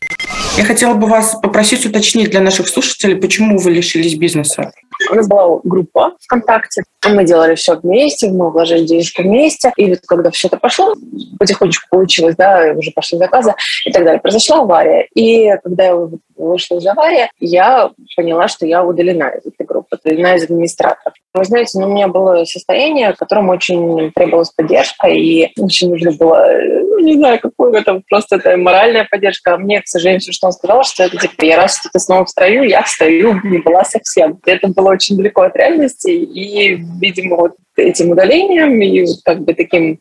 Я 0.56 0.64
хотела 0.64 0.94
бы 0.94 1.06
вас 1.06 1.36
попросить 1.40 1.86
уточнить 1.86 2.30
для 2.30 2.40
наших 2.40 2.68
слушателей, 2.68 3.16
почему 3.16 3.58
вы 3.58 3.70
лишились 3.70 4.16
бизнеса. 4.16 4.72
У 5.10 5.14
нас 5.14 5.28
была 5.28 5.60
группа 5.64 6.12
ВКонтакте, 6.20 6.82
мы 7.06 7.24
делали 7.24 7.54
все 7.54 7.76
вместе, 7.76 8.30
мы 8.30 8.50
вложили 8.50 8.84
денежку 8.84 9.22
вместе, 9.22 9.72
и 9.76 9.90
вот 9.90 10.00
когда 10.06 10.30
все 10.30 10.48
это 10.48 10.56
пошло, 10.56 10.94
потихонечку 11.38 11.86
получилось, 11.90 12.34
да, 12.36 12.72
уже 12.76 12.90
пошли 12.90 13.18
заказы 13.18 13.54
и 13.84 13.92
так 13.92 14.04
далее, 14.04 14.20
произошла 14.20 14.60
авария. 14.60 15.08
И 15.14 15.50
когда 15.62 15.84
я 15.84 15.96
вышла 16.38 16.76
из 16.76 16.86
аварии, 16.86 17.30
я 17.38 17.90
поняла, 18.16 18.48
что 18.48 18.66
я 18.66 18.84
удалена 18.84 19.28
из 19.30 19.46
этой 19.46 19.66
группы, 19.66 19.98
удалена 20.02 20.36
из 20.36 20.44
администратора. 20.44 21.14
Вы 21.34 21.44
знаете, 21.44 21.78
ну, 21.78 21.86
у 21.86 21.92
меня 21.92 22.08
было 22.08 22.44
состояние, 22.44 23.12
в 23.12 23.16
котором 23.16 23.48
очень 23.48 24.10
требовалась 24.12 24.50
поддержка, 24.50 25.08
и 25.08 25.50
очень 25.58 25.90
нужно 25.90 26.12
было, 26.12 26.46
ну, 26.62 26.98
не 27.00 27.14
знаю, 27.14 27.38
какую 27.40 27.72
это, 27.72 28.02
просто 28.08 28.36
это 28.36 28.56
моральная 28.56 29.06
поддержка. 29.10 29.54
А 29.54 29.58
мне, 29.58 29.80
к 29.82 29.86
сожалению, 29.86 30.20
все, 30.20 30.32
что 30.32 30.46
он 30.46 30.52
сказал, 30.52 30.84
что 30.84 31.04
это 31.04 31.16
типа, 31.18 31.44
я 31.44 31.56
раз 31.56 31.78
что-то 31.78 31.98
снова 31.98 32.24
встаю, 32.24 32.62
я 32.62 32.82
встаю, 32.82 33.40
не 33.44 33.58
была 33.58 33.84
совсем. 33.84 34.38
Это 34.46 34.68
было 34.68 34.90
очень 34.90 35.16
далеко 35.16 35.42
от 35.42 35.56
реальности, 35.56 36.10
и, 36.10 36.76
видимо, 37.00 37.36
вот 37.36 37.52
этим 37.78 38.10
удалением 38.10 38.80
и 38.80 39.06
как 39.24 39.40
бы 39.40 39.54
таким 39.54 39.98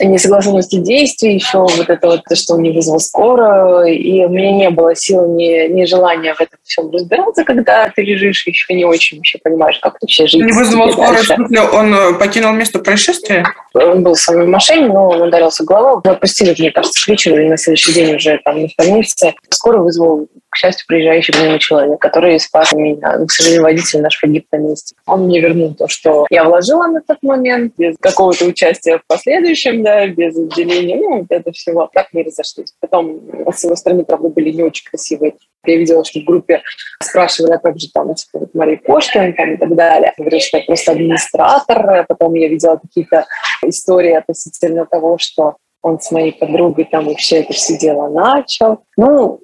несогласованностью 0.00 0.82
действий, 0.82 1.34
еще 1.34 1.58
вот 1.58 1.88
это 1.88 2.06
вот, 2.06 2.22
что 2.36 2.54
он 2.54 2.62
не 2.62 2.70
вызвал 2.70 3.00
скоро, 3.00 3.84
и 3.86 4.24
у 4.24 4.28
меня 4.28 4.52
не 4.52 4.70
было 4.70 4.94
сил, 4.94 5.34
ни, 5.34 5.68
ни 5.68 5.84
желания 5.84 6.34
в 6.34 6.40
этом 6.40 6.58
всем 6.62 6.90
разбираться, 6.90 7.44
когда 7.44 7.90
ты 7.94 8.02
лежишь, 8.02 8.46
еще 8.46 8.74
не 8.74 8.84
очень 8.84 9.18
вообще 9.18 9.38
понимаешь, 9.42 9.78
как 9.80 9.96
вообще 10.00 10.26
жить. 10.26 10.44
Не 10.44 10.52
вызвал 10.52 10.92
скоро, 10.92 11.16
в 11.16 11.22
смысле, 11.22 11.60
он 11.62 11.94
э, 11.94 12.14
покинул 12.18 12.52
место 12.52 12.78
происшествия? 12.78 13.44
Он 13.74 14.02
был 14.02 14.14
с 14.14 14.26
вами 14.28 14.44
в 14.44 14.48
машине, 14.48 14.88
но 14.88 15.08
он 15.08 15.22
ударился 15.22 15.64
головой. 15.64 16.02
Мы 16.04 16.12
отпустили, 16.12 16.54
мне 16.58 16.70
кажется, 16.70 17.04
к 17.04 17.08
вечеру 17.08 17.36
или 17.36 17.48
на 17.48 17.56
следующий 17.56 17.92
день 17.92 18.14
уже 18.14 18.40
там 18.44 18.62
на 18.62 18.68
больнице. 18.76 19.34
Скоро 19.50 19.78
вызвал 19.78 20.28
к 20.54 20.56
счастью, 20.56 20.86
приезжающий 20.86 21.34
мимо 21.42 21.58
человек, 21.58 22.00
который 22.00 22.38
спас 22.38 22.72
меня. 22.72 23.18
Но, 23.18 23.26
к 23.26 23.32
сожалению, 23.32 23.64
водитель 23.64 24.00
наш 24.00 24.20
погиб 24.20 24.46
на 24.52 24.56
месте. 24.58 24.94
Он 25.06 25.26
мне 25.26 25.40
вернул 25.40 25.74
то, 25.74 25.88
что 25.88 26.26
я 26.30 26.44
вложила 26.44 26.86
на 26.86 27.00
тот 27.00 27.18
момент, 27.22 27.74
без 27.76 27.96
какого-то 27.98 28.44
участия 28.44 28.98
в 28.98 29.06
последующем, 29.08 29.82
да, 29.82 30.06
без 30.06 30.36
отделения. 30.36 30.96
Ну, 30.96 31.18
вот 31.18 31.26
это 31.30 31.50
всего. 31.50 31.90
Так 31.92 32.12
не 32.12 32.22
разошлись. 32.22 32.72
Потом 32.80 33.20
с 33.52 33.64
его 33.64 33.74
стороны, 33.74 34.04
правда, 34.04 34.28
были 34.28 34.50
не 34.50 34.62
очень 34.62 34.88
красивые. 34.88 35.34
Я 35.66 35.76
видела, 35.76 36.04
что 36.04 36.20
в 36.20 36.24
группе 36.24 36.62
спрашивали, 37.02 37.52
а 37.52 37.58
как 37.58 37.78
же 37.78 37.88
там, 37.92 38.14
типа, 38.14 38.38
вот 38.40 38.54
Мария 38.54 38.76
Кошкина 38.76 39.32
там, 39.32 39.54
и 39.54 39.56
так 39.56 39.74
далее. 39.74 40.12
Я 40.16 40.24
говорю, 40.24 40.40
что 40.40 40.58
я 40.58 40.64
просто 40.64 40.92
администратор. 40.92 42.06
Потом 42.06 42.34
я 42.34 42.48
видела 42.48 42.76
какие-то 42.76 43.26
истории 43.62 44.12
относительно 44.12 44.86
того, 44.86 45.18
что 45.18 45.56
он 45.82 46.00
с 46.00 46.10
моей 46.12 46.32
подругой 46.32 46.84
там 46.84 47.06
вообще 47.06 47.40
это 47.40 47.52
все 47.52 47.76
дело 47.76 48.08
начал. 48.08 48.84
Ну, 48.96 49.40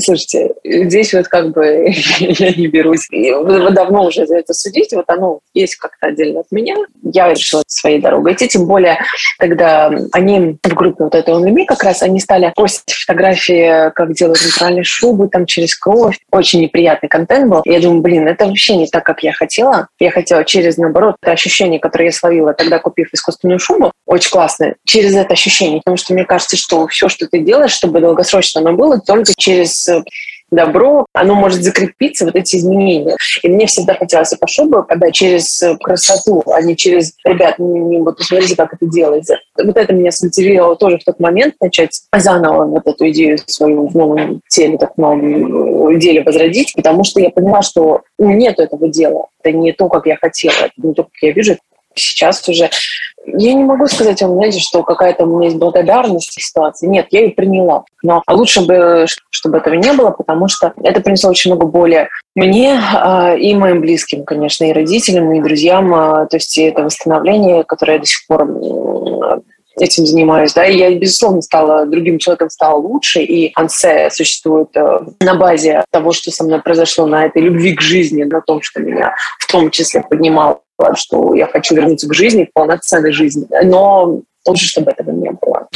Слушайте, 0.00 0.50
здесь 0.64 1.12
вот 1.14 1.28
как 1.28 1.52
бы 1.52 1.92
я 2.18 2.52
не 2.52 2.66
берусь. 2.68 3.08
Вы 3.10 3.70
давно 3.70 4.06
уже 4.06 4.26
за 4.26 4.38
это 4.38 4.54
судить, 4.54 4.92
вот 4.92 5.04
оно 5.08 5.40
есть 5.54 5.76
как-то 5.76 6.08
отдельно 6.08 6.40
от 6.40 6.50
меня. 6.50 6.76
Я 7.02 7.30
решила 7.30 7.62
своей 7.66 8.00
дорогой 8.00 8.34
идти, 8.34 8.48
тем 8.48 8.66
более, 8.66 8.98
когда 9.38 9.90
они 10.12 10.58
в 10.62 10.74
группе 10.74 11.04
вот 11.04 11.14
этой 11.14 11.34
OnlyMe 11.34 11.64
как 11.66 11.82
раз, 11.82 12.02
они 12.02 12.20
стали 12.20 12.52
постить 12.54 12.94
фотографии, 12.94 13.90
как 13.90 14.12
делают 14.14 14.40
натуральные 14.44 14.84
шубы, 14.84 15.28
там 15.28 15.46
через 15.46 15.76
кровь. 15.76 16.18
Очень 16.30 16.62
неприятный 16.62 17.08
контент 17.08 17.50
был. 17.50 17.62
я 17.64 17.80
думаю, 17.80 18.02
блин, 18.02 18.28
это 18.28 18.46
вообще 18.46 18.76
не 18.76 18.86
так, 18.86 19.04
как 19.04 19.22
я 19.22 19.32
хотела. 19.32 19.88
Я 19.98 20.10
хотела 20.10 20.44
через, 20.44 20.76
наоборот, 20.76 21.16
это 21.22 21.32
ощущение, 21.32 21.80
которое 21.80 22.06
я 22.06 22.12
словила 22.12 22.54
тогда, 22.54 22.78
купив 22.78 23.08
искусственную 23.12 23.58
шубу, 23.58 23.92
очень 24.06 24.30
классное, 24.30 24.76
через 24.84 25.14
это 25.14 25.32
ощущение. 25.32 25.80
Потому 25.80 25.96
что 25.96 26.14
мне 26.14 26.24
кажется, 26.24 26.56
что 26.56 26.86
все, 26.86 27.08
что 27.08 27.26
ты 27.26 27.40
делаешь, 27.40 27.72
чтобы 27.72 28.00
долгосрочно 28.00 28.60
оно 28.60 28.72
было, 28.72 29.00
только 29.00 29.32
через 29.36 29.88
добро, 30.50 31.06
оно 31.12 31.34
может 31.34 31.62
закрепиться, 31.62 32.24
вот 32.24 32.34
эти 32.34 32.56
изменения. 32.56 33.16
И 33.42 33.48
мне 33.48 33.66
всегда 33.66 33.94
хотелось 33.94 34.34
по 34.34 34.46
шубу, 34.46 34.82
когда 34.82 35.10
через 35.10 35.62
красоту, 35.80 36.42
а 36.46 36.60
не 36.60 36.76
через, 36.76 37.14
ребят, 37.24 37.58
не, 37.58 37.78
не, 37.78 37.98
вот 37.98 38.18
посмотрите, 38.18 38.56
как 38.56 38.74
это 38.74 38.86
делается. 38.86 39.36
Вот 39.62 39.76
это 39.76 39.92
меня 39.92 40.10
смотивировало 40.10 40.76
тоже 40.76 40.98
в 40.98 41.04
тот 41.04 41.20
момент 41.20 41.54
начать 41.60 42.02
заново 42.16 42.64
вот 42.64 42.86
эту 42.86 43.08
идею 43.10 43.38
свою 43.46 43.86
в 43.86 43.94
новом 43.94 44.40
теле, 44.48 44.78
так 44.78 44.96
новом 44.96 45.98
деле 45.98 46.22
возродить, 46.22 46.72
потому 46.74 47.04
что 47.04 47.20
я 47.20 47.30
поняла, 47.30 47.62
что 47.62 48.02
нет 48.18 48.58
этого 48.58 48.88
дела. 48.88 49.26
Это 49.42 49.56
не 49.56 49.72
то, 49.72 49.88
как 49.88 50.06
я 50.06 50.16
хотела, 50.16 50.54
это 50.54 50.72
не 50.76 50.94
то, 50.94 51.04
как 51.04 51.12
я 51.22 51.32
вижу, 51.32 51.56
сейчас 51.94 52.48
уже 52.48 52.70
я 53.26 53.54
не 53.54 53.64
могу 53.64 53.86
сказать 53.86 54.22
вам, 54.22 54.34
знаете, 54.34 54.60
что 54.60 54.82
какая-то 54.82 55.24
у 55.24 55.36
меня 55.36 55.48
есть 55.48 55.58
благодарность 55.58 56.30
в 56.30 56.42
ситуации. 56.42 56.86
Нет, 56.86 57.08
я 57.10 57.20
ее 57.20 57.30
приняла. 57.30 57.84
Но 58.02 58.22
лучше 58.28 58.64
бы, 58.64 59.06
чтобы 59.30 59.58
этого 59.58 59.74
не 59.74 59.92
было, 59.92 60.10
потому 60.10 60.48
что 60.48 60.72
это 60.82 61.00
принесло 61.00 61.30
очень 61.30 61.52
много 61.52 61.66
боли 61.66 62.08
мне 62.34 62.80
э, 62.80 63.38
и 63.38 63.54
моим 63.54 63.80
близким, 63.80 64.24
конечно, 64.24 64.64
и 64.64 64.72
родителям, 64.72 65.32
и 65.32 65.42
друзьям. 65.42 65.92
Э, 65.94 66.26
то 66.26 66.36
есть 66.36 66.56
это 66.58 66.82
восстановление, 66.82 67.64
которое 67.64 67.94
я 67.94 67.98
до 67.98 68.06
сих 68.06 68.26
пор 68.26 68.48
этим 69.78 70.06
занимаюсь, 70.06 70.52
да, 70.52 70.66
и 70.66 70.76
я, 70.76 70.94
безусловно, 70.94 71.42
стала 71.42 71.86
другим 71.86 72.18
человеком, 72.18 72.50
стала 72.50 72.76
лучше, 72.78 73.22
и 73.22 73.52
Ансе 73.54 74.10
существует 74.10 74.68
э, 74.76 75.00
на 75.20 75.34
базе 75.34 75.84
того, 75.90 76.12
что 76.12 76.30
со 76.30 76.44
мной 76.44 76.60
произошло, 76.60 77.06
на 77.06 77.26
этой 77.26 77.42
любви 77.42 77.74
к 77.74 77.80
жизни, 77.80 78.24
на 78.24 78.40
том, 78.40 78.62
что 78.62 78.80
меня 78.80 79.14
в 79.38 79.50
том 79.50 79.70
числе 79.70 80.02
поднимало 80.02 80.60
что 80.94 81.34
я 81.34 81.46
хочу 81.46 81.74
вернуться 81.74 82.08
к 82.08 82.14
жизни, 82.14 82.44
к 82.44 82.52
полноценной 82.54 83.12
жизни. 83.12 83.46
Но 83.64 84.22
лучше, 84.46 84.66
чтобы 84.66 84.92
этого 84.92 85.10
не 85.10 85.30
было. 85.30 85.68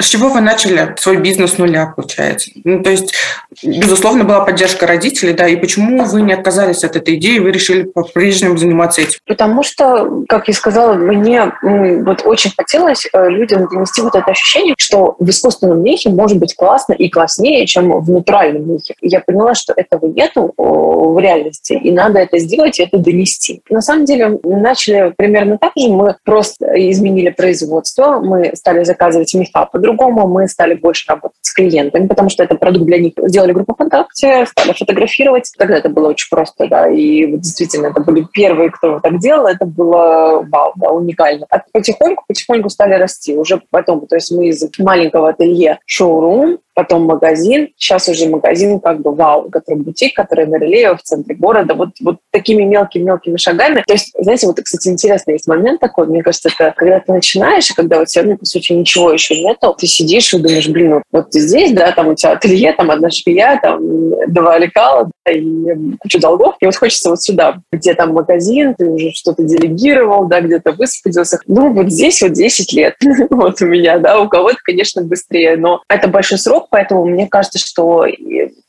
С 0.00 0.06
чего 0.06 0.28
вы 0.28 0.40
начали 0.40 0.94
свой 0.96 1.16
бизнес 1.16 1.54
с 1.54 1.58
нуля, 1.58 1.92
получается? 1.94 2.50
Ну, 2.64 2.82
то 2.82 2.90
есть, 2.90 3.14
безусловно, 3.62 4.24
была 4.24 4.44
поддержка 4.44 4.86
родителей, 4.86 5.32
да, 5.32 5.48
и 5.48 5.56
почему 5.56 6.04
вы 6.04 6.22
не 6.22 6.32
отказались 6.32 6.84
от 6.84 6.94
этой 6.94 7.16
идеи, 7.16 7.38
вы 7.38 7.50
решили 7.50 7.82
по-прежнему 7.82 8.56
заниматься 8.56 9.00
этим? 9.00 9.18
Потому 9.26 9.62
что, 9.62 10.24
как 10.28 10.48
я 10.48 10.54
сказала, 10.54 10.94
мне 10.94 11.52
вот 11.62 12.22
очень 12.24 12.52
хотелось 12.56 13.08
э, 13.12 13.28
людям 13.28 13.66
донести 13.68 14.00
вот 14.02 14.14
это 14.14 14.30
ощущение, 14.30 14.74
что 14.78 15.16
в 15.18 15.28
искусственном 15.28 15.82
мехе 15.82 16.10
может 16.10 16.38
быть 16.38 16.54
классно 16.54 16.92
и 16.92 17.08
класснее, 17.08 17.66
чем 17.66 18.00
в 18.00 18.10
натуральном 18.10 18.74
мехе. 18.74 18.94
Я 19.00 19.20
поняла, 19.20 19.54
что 19.54 19.72
этого 19.76 20.06
нету 20.06 20.54
в 20.56 21.18
реальности, 21.18 21.72
и 21.72 21.90
надо 21.90 22.20
это 22.20 22.38
сделать 22.38 22.78
и 22.78 22.84
это 22.84 22.98
донести. 22.98 23.62
На 23.68 23.80
самом 23.80 24.04
деле, 24.04 24.38
начали 24.44 25.12
примерно 25.16 25.58
так 25.58 25.72
же, 25.76 25.88
мы 25.88 26.16
просто 26.24 26.66
изменили 26.90 27.30
производство, 27.30 28.20
мы 28.20 28.52
стали 28.54 28.84
заказывать 28.84 29.34
меха 29.34 29.66
по 29.66 29.78
по-другому 29.88 30.28
мы 30.28 30.48
стали 30.48 30.74
больше 30.74 31.04
работать 31.08 31.38
с 31.40 31.52
клиентами, 31.52 32.06
потому 32.06 32.28
что 32.28 32.42
это 32.42 32.56
продукт 32.56 32.86
для 32.86 32.98
них. 32.98 33.12
Сделали 33.16 33.52
группу 33.52 33.74
ВКонтакте, 33.74 34.46
стали 34.46 34.72
фотографировать. 34.72 35.50
Тогда 35.56 35.76
это 35.76 35.88
было 35.88 36.08
очень 36.08 36.28
просто, 36.30 36.66
да, 36.68 36.88
и 36.88 37.26
вот 37.26 37.40
действительно 37.40 37.88
это 37.88 38.00
были 38.00 38.26
первые, 38.32 38.70
кто 38.70 39.00
так 39.00 39.18
делал, 39.18 39.46
это 39.46 39.64
было 39.64 40.44
вау, 40.50 40.72
да, 40.76 40.90
уникально. 40.90 41.46
А 41.50 41.62
потихоньку, 41.72 42.24
потихоньку 42.28 42.68
стали 42.68 42.94
расти. 42.94 43.36
Уже 43.36 43.60
потом, 43.70 44.06
то 44.06 44.16
есть 44.16 44.30
мы 44.30 44.48
из 44.48 44.62
маленького 44.78 45.30
ателье 45.30 45.78
шоурум 45.86 46.58
потом 46.78 47.06
магазин, 47.06 47.70
сейчас 47.76 48.08
уже 48.08 48.28
магазин 48.28 48.78
как 48.78 49.00
бы 49.00 49.12
вау, 49.12 49.50
который 49.50 49.80
бутик, 49.80 50.14
который 50.14 50.46
на 50.46 50.60
реле 50.60 50.94
в 50.94 51.02
центре 51.02 51.34
города, 51.34 51.74
вот, 51.74 51.88
вот 52.00 52.18
такими 52.30 52.62
мелкими-мелкими 52.62 53.36
шагами. 53.36 53.82
То 53.84 53.94
есть, 53.94 54.12
знаете, 54.16 54.46
вот, 54.46 54.60
кстати, 54.62 54.86
интересный 54.86 55.32
есть 55.32 55.48
момент 55.48 55.80
такой, 55.80 56.06
мне 56.06 56.22
кажется, 56.22 56.50
это 56.54 56.72
когда 56.76 57.00
ты 57.00 57.12
начинаешь, 57.12 57.68
и 57.68 57.74
когда 57.74 58.00
у 58.00 58.04
тебя, 58.04 58.22
ну, 58.22 58.38
по 58.38 58.46
сути, 58.46 58.74
ничего 58.74 59.10
еще 59.10 59.42
нету, 59.42 59.74
ты 59.76 59.88
сидишь 59.88 60.32
и 60.32 60.38
думаешь, 60.38 60.68
блин, 60.68 60.94
вот, 60.94 61.02
вот 61.10 61.26
здесь, 61.32 61.72
да, 61.72 61.90
там 61.90 62.06
у 62.06 62.14
тебя 62.14 62.30
ателье, 62.30 62.72
там 62.74 62.92
одна 62.92 63.10
швея, 63.10 63.58
там 63.60 63.80
два 64.28 64.56
лекала, 64.56 65.10
да, 65.26 65.32
и 65.32 65.96
куча 65.98 66.20
долгов, 66.20 66.54
и 66.60 66.66
вот 66.66 66.76
хочется 66.76 67.10
вот 67.10 67.20
сюда, 67.20 67.58
где 67.72 67.94
там 67.94 68.12
магазин, 68.12 68.76
ты 68.78 68.88
уже 68.88 69.10
что-то 69.10 69.42
делегировал, 69.42 70.28
да, 70.28 70.40
где-то 70.40 70.70
высвободился. 70.74 71.40
Ну, 71.48 71.72
вот 71.72 71.90
здесь 71.90 72.22
вот 72.22 72.34
10 72.34 72.72
лет 72.72 72.94
вот 73.30 73.60
у 73.62 73.66
меня, 73.66 73.98
да, 73.98 74.20
у 74.20 74.28
кого-то, 74.28 74.58
конечно, 74.62 75.02
быстрее, 75.02 75.56
но 75.56 75.82
это 75.88 76.06
большой 76.06 76.38
срок, 76.38 76.67
поэтому 76.70 77.04
мне 77.04 77.26
кажется, 77.26 77.58
что 77.58 78.06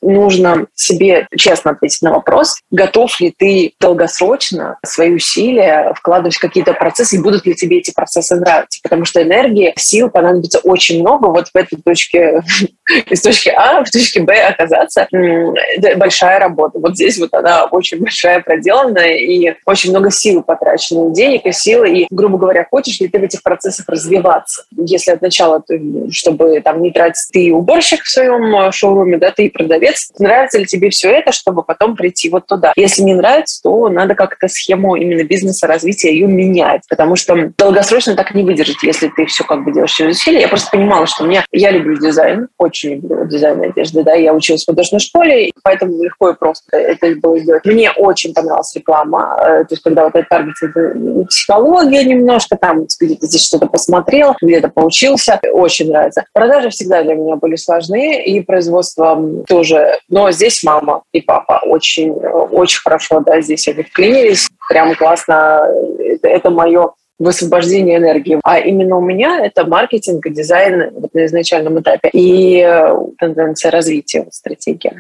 нужно 0.01 0.68
себе 0.75 1.27
честно 1.36 1.72
ответить 1.72 2.01
на 2.01 2.12
вопрос, 2.12 2.58
готов 2.72 3.20
ли 3.20 3.34
ты 3.38 3.74
долгосрочно 3.79 4.77
свои 4.86 5.13
усилия 5.13 5.94
вкладывать 5.96 6.36
в 6.36 6.41
какие-то 6.41 6.74
процессы, 6.74 7.18
и 7.18 7.22
будут 7.22 7.46
ли 7.46 7.56
тебе 7.56 7.77
эти 7.77 7.91
процессы 7.91 8.36
нравиться. 8.36 8.79
Потому 8.84 9.06
что 9.06 9.22
энергии, 9.22 9.74
сил 9.77 10.10
понадобится 10.10 10.60
очень 10.60 11.01
много 11.01 11.27
вот 11.27 11.50
в 11.53 11.56
этой 11.56 11.77
точке, 11.82 12.41
из 13.10 13.22
точки 13.22 13.50
А 13.50 13.84
в 13.84 13.89
точке 13.89 14.22
Б 14.22 14.34
оказаться. 14.41 15.08
Большая 15.98 16.39
работа. 16.39 16.79
Вот 16.79 16.96
здесь 16.96 17.18
вот 17.20 17.34
она 17.34 17.65
очень 17.65 18.00
большая, 18.00 18.41
проделанная, 18.41 19.15
и 19.15 19.56
очень 19.65 19.91
много 19.91 20.12
сил 20.12 20.44
потрачено, 20.44 21.13
денег 21.13 21.46
и 21.46 21.51
сил, 21.51 21.84
и, 21.84 22.08
грубо 22.10 22.38
говоря, 22.38 22.65
хочешь 22.70 23.00
ли 23.00 23.08
ты 23.08 23.20
в 23.20 23.24
этих 23.24 23.44
процессах 23.44 23.88
развиваться. 23.88 24.63
Если 24.75 25.12
от 25.12 25.22
начала, 25.22 25.63
чтобы 26.12 26.62
там 26.62 26.82
не 26.82 26.91
тратить 26.91 27.29
ты 27.32 27.53
уборщик, 27.53 27.88
заказчик 27.89 28.03
в 28.03 28.10
своем 28.10 28.55
э, 28.55 28.72
шоуруме, 28.72 29.17
да, 29.17 29.31
ты 29.31 29.50
продавец, 29.50 30.10
нравится 30.19 30.60
ли 30.60 30.65
тебе 30.65 30.89
все 30.89 31.12
это, 31.12 31.31
чтобы 31.31 31.63
потом 31.63 31.96
прийти 31.96 32.29
вот 32.29 32.46
туда. 32.46 32.74
Если 32.75 33.01
не 33.01 33.13
нравится, 33.13 33.62
то 33.63 33.89
надо 33.89 34.15
как-то 34.15 34.48
схему 34.48 34.96
именно 34.96 35.24
бизнеса 35.24 35.67
развития 35.67 36.12
ее 36.12 36.27
менять, 36.27 36.81
потому 36.89 37.15
что 37.15 37.51
долгосрочно 37.58 38.15
так 38.15 38.34
не 38.34 38.43
выдержать, 38.43 38.81
если 38.84 39.12
ты 39.15 39.25
все 39.25 39.43
как 39.43 39.63
бы 39.63 39.72
делаешь 39.72 39.91
через 39.91 40.17
усилия. 40.17 40.41
Я 40.41 40.48
просто 40.48 40.69
понимала, 40.72 41.05
что 41.08 41.24
мне, 41.24 41.43
я 41.51 41.72
люблю 41.72 41.98
дизайн, 41.98 42.48
очень 42.58 42.96
люблю 42.96 43.25
дизайн 43.25 43.62
одежды, 43.62 44.03
да, 44.03 44.13
я 44.13 44.34
училась 44.34 44.63
в 44.63 44.67
художественной 44.67 45.01
школе, 45.01 45.51
поэтому 45.63 46.01
легко 46.03 46.29
и 46.29 46.36
просто 46.36 46.77
это 46.77 47.13
было 47.15 47.39
сделать. 47.39 47.65
Мне 47.65 47.91
очень 47.91 48.34
понравилась 48.34 48.75
реклама, 48.75 49.38
э, 49.39 49.46
то 49.65 49.67
есть 49.72 49.84
когда 49.84 50.05
вот 50.05 50.15
этот 50.15 50.29
таргетинг, 50.29 51.27
психология 51.29 52.03
немножко, 52.03 52.58
там 52.58 52.86
где-то 53.00 53.25
здесь 53.25 53.46
что-то 53.46 53.67
посмотрел, 53.67 54.36
где-то 54.41 54.69
поучился, 54.69 55.39
очень 55.51 55.91
нравится. 55.91 56.25
Продажи 56.34 56.69
всегда 56.69 57.03
для 57.03 57.15
меня 57.15 57.36
были 57.36 57.55
сложны 57.69 58.23
и 58.23 58.41
производство 58.41 59.21
тоже. 59.47 59.99
Но 60.09 60.31
здесь 60.31 60.63
мама 60.63 61.03
и 61.11 61.21
папа 61.21 61.61
очень, 61.63 62.11
очень 62.11 62.79
хорошо, 62.81 63.21
да, 63.25 63.41
здесь 63.41 63.67
они 63.67 63.83
вклинились, 63.83 64.49
прям 64.67 64.95
классно. 64.95 65.67
Это, 65.99 66.27
это 66.27 66.49
мое 66.49 66.91
высвобождение 67.19 67.97
энергии. 67.97 68.39
А 68.43 68.59
именно 68.59 68.97
у 68.97 69.01
меня 69.01 69.45
это 69.45 69.65
маркетинг 69.65 70.25
и 70.25 70.29
дизайн 70.29 70.91
вот 70.93 71.13
на 71.13 71.25
изначальном 71.25 71.79
этапе 71.79 72.09
и 72.13 72.61
э, 72.65 72.95
тенденция 73.19 73.71
развития, 73.71 74.25
стратегия. 74.31 74.93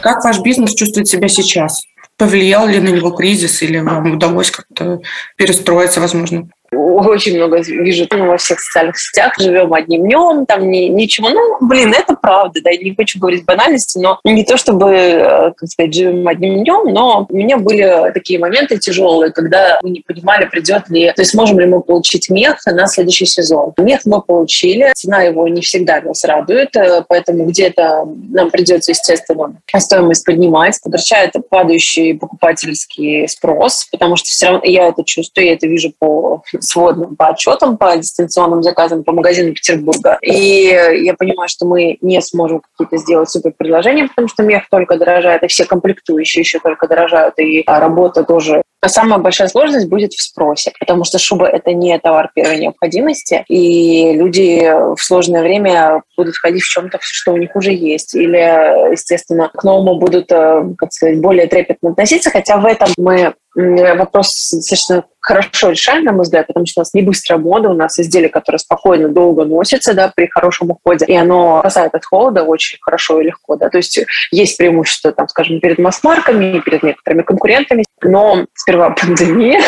Как 0.00 0.24
ваш 0.24 0.40
бизнес 0.40 0.74
чувствует 0.74 1.08
себя 1.08 1.28
сейчас? 1.28 1.82
Повлиял 2.16 2.68
ли 2.68 2.78
на 2.78 2.88
него 2.88 3.10
кризис 3.10 3.62
или 3.62 3.78
вам 3.78 4.12
удалось 4.12 4.50
как-то 4.50 5.00
перестроиться, 5.36 6.00
возможно? 6.00 6.48
Очень 6.72 7.36
много 7.36 7.60
вижу 7.60 8.06
ну, 8.10 8.26
во 8.26 8.36
всех 8.36 8.60
социальных 8.60 8.98
сетях, 8.98 9.34
живем 9.38 9.72
одним 9.72 10.04
днем, 10.04 10.46
там 10.46 10.70
ни, 10.70 10.86
ничего. 10.86 11.28
Ну, 11.30 11.58
блин, 11.60 11.92
это 11.92 12.14
правда, 12.14 12.60
да, 12.62 12.70
не 12.70 12.94
хочу 12.94 13.18
говорить 13.18 13.44
банальности, 13.44 13.98
но 13.98 14.20
не 14.24 14.44
то 14.44 14.56
чтобы, 14.56 14.90
э, 14.90 15.52
как 15.56 15.68
сказать, 15.68 15.94
живем 15.94 16.26
одним 16.28 16.62
днем, 16.62 16.92
но 16.92 17.26
у 17.28 17.36
меня 17.36 17.56
были 17.56 18.12
такие 18.12 18.38
моменты 18.38 18.78
тяжелые, 18.78 19.32
когда 19.32 19.78
мы 19.82 19.90
не 19.90 20.00
понимали, 20.00 20.46
придет 20.46 20.88
ли, 20.88 21.12
то 21.14 21.22
есть 21.22 21.34
можем 21.34 21.58
ли 21.58 21.66
мы 21.66 21.80
получить 21.80 22.30
мех 22.30 22.58
на 22.66 22.86
следующий 22.86 23.26
сезон. 23.26 23.72
Мех 23.78 24.00
мы 24.04 24.22
получили, 24.22 24.92
цена 24.94 25.22
его 25.22 25.48
не 25.48 25.60
всегда 25.62 26.00
нас 26.00 26.24
радует, 26.24 26.76
э, 26.76 27.04
поэтому 27.08 27.46
где-то 27.46 28.06
нам 28.30 28.50
придется, 28.50 28.92
естественно, 28.92 29.54
стоимость 29.76 30.24
поднимать, 30.24 30.78
возвращает 30.84 31.32
падающий 31.48 32.14
покупательский 32.14 33.28
спрос, 33.28 33.88
потому 33.90 34.16
что 34.16 34.28
все 34.28 34.46
равно 34.46 34.60
я 34.64 34.88
это 34.88 35.02
чувствую, 35.04 35.46
я 35.46 35.54
это 35.54 35.66
вижу 35.66 35.92
по 35.98 36.42
сводным 36.60 37.16
по 37.16 37.28
отчетам, 37.28 37.76
по 37.76 37.96
дистанционным 37.96 38.62
заказам, 38.62 39.04
по 39.04 39.12
магазинам 39.12 39.54
Петербурга. 39.54 40.18
И 40.22 40.66
я 41.02 41.14
понимаю, 41.14 41.48
что 41.48 41.66
мы 41.66 41.98
не 42.00 42.20
сможем 42.20 42.60
какие-то 42.60 42.96
сделать 43.02 43.30
супер 43.30 43.52
предложения, 43.56 44.08
потому 44.08 44.28
что 44.28 44.42
мех 44.42 44.64
только 44.70 44.96
дорожает, 44.96 45.42
и 45.42 45.48
все 45.48 45.64
комплектующие 45.64 46.40
еще 46.40 46.58
только 46.58 46.86
дорожают, 46.86 47.38
и 47.38 47.64
работа 47.66 48.24
тоже 48.24 48.62
а 48.82 48.88
самая 48.88 49.18
большая 49.18 49.48
сложность 49.48 49.88
будет 49.88 50.14
в 50.14 50.22
спросе, 50.22 50.72
потому 50.80 51.04
что 51.04 51.18
шуба– 51.18 51.46
это 51.52 51.74
не 51.74 51.98
товар 51.98 52.30
первой 52.34 52.58
необходимости, 52.58 53.44
и 53.46 54.14
люди 54.14 54.72
в 54.96 55.02
сложное 55.02 55.42
время 55.42 56.02
будут 56.16 56.36
ходить 56.36 56.62
в 56.62 56.68
чем-то, 56.68 56.98
что 57.02 57.32
у 57.32 57.36
них 57.36 57.54
уже 57.54 57.72
есть. 57.72 58.14
Или, 58.14 58.90
естественно, 58.92 59.50
к 59.54 59.62
новому 59.64 59.98
будут, 59.98 60.32
э, 60.32 60.64
как 60.78 60.92
сказать, 60.92 61.20
более 61.20 61.46
трепетно 61.46 61.90
относиться, 61.90 62.30
хотя 62.30 62.56
в 62.56 62.64
этом 62.64 62.88
мы 62.96 63.34
вопрос 63.54 64.52
достаточно 64.52 65.04
хорошо 65.20 65.70
решаем, 65.70 66.04
на 66.04 66.12
мой 66.12 66.22
взгляд, 66.22 66.46
потому 66.46 66.66
что 66.66 66.80
у 66.80 66.82
нас 66.82 66.94
не 66.94 67.02
быстрая 67.02 67.38
мода, 67.38 67.68
у 67.68 67.74
нас 67.74 67.98
изделие, 67.98 68.30
которое 68.30 68.58
спокойно, 68.58 69.08
долго 69.08 69.44
носится, 69.44 69.92
да, 69.92 70.12
при 70.14 70.28
хорошем 70.28 70.70
уходе, 70.70 71.04
и 71.04 71.14
оно 71.14 71.60
спасает 71.60 71.94
от 71.94 72.04
холода 72.04 72.42
очень 72.42 72.78
хорошо 72.80 73.20
и 73.20 73.24
легко, 73.24 73.56
да, 73.56 73.68
то 73.68 73.76
есть 73.76 74.00
есть 74.30 74.56
преимущество, 74.56 75.12
там, 75.12 75.28
скажем, 75.28 75.60
перед 75.60 75.78
масс-марками 75.78 76.60
перед 76.60 76.82
некоторыми 76.82 77.22
конкурентами, 77.22 77.84
но 78.02 78.46
сперва 78.54 78.90
пандемия, 79.00 79.60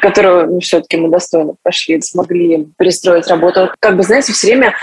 которую 0.00 0.54
ну, 0.54 0.60
все-таки 0.60 0.96
мы 0.96 1.08
достойно 1.08 1.54
прошли, 1.62 2.00
смогли 2.00 2.66
перестроить 2.78 3.28
работу. 3.28 3.70
Как 3.78 3.96
бы, 3.96 4.02
знаете, 4.02 4.32
все 4.32 4.48
время 4.48 4.74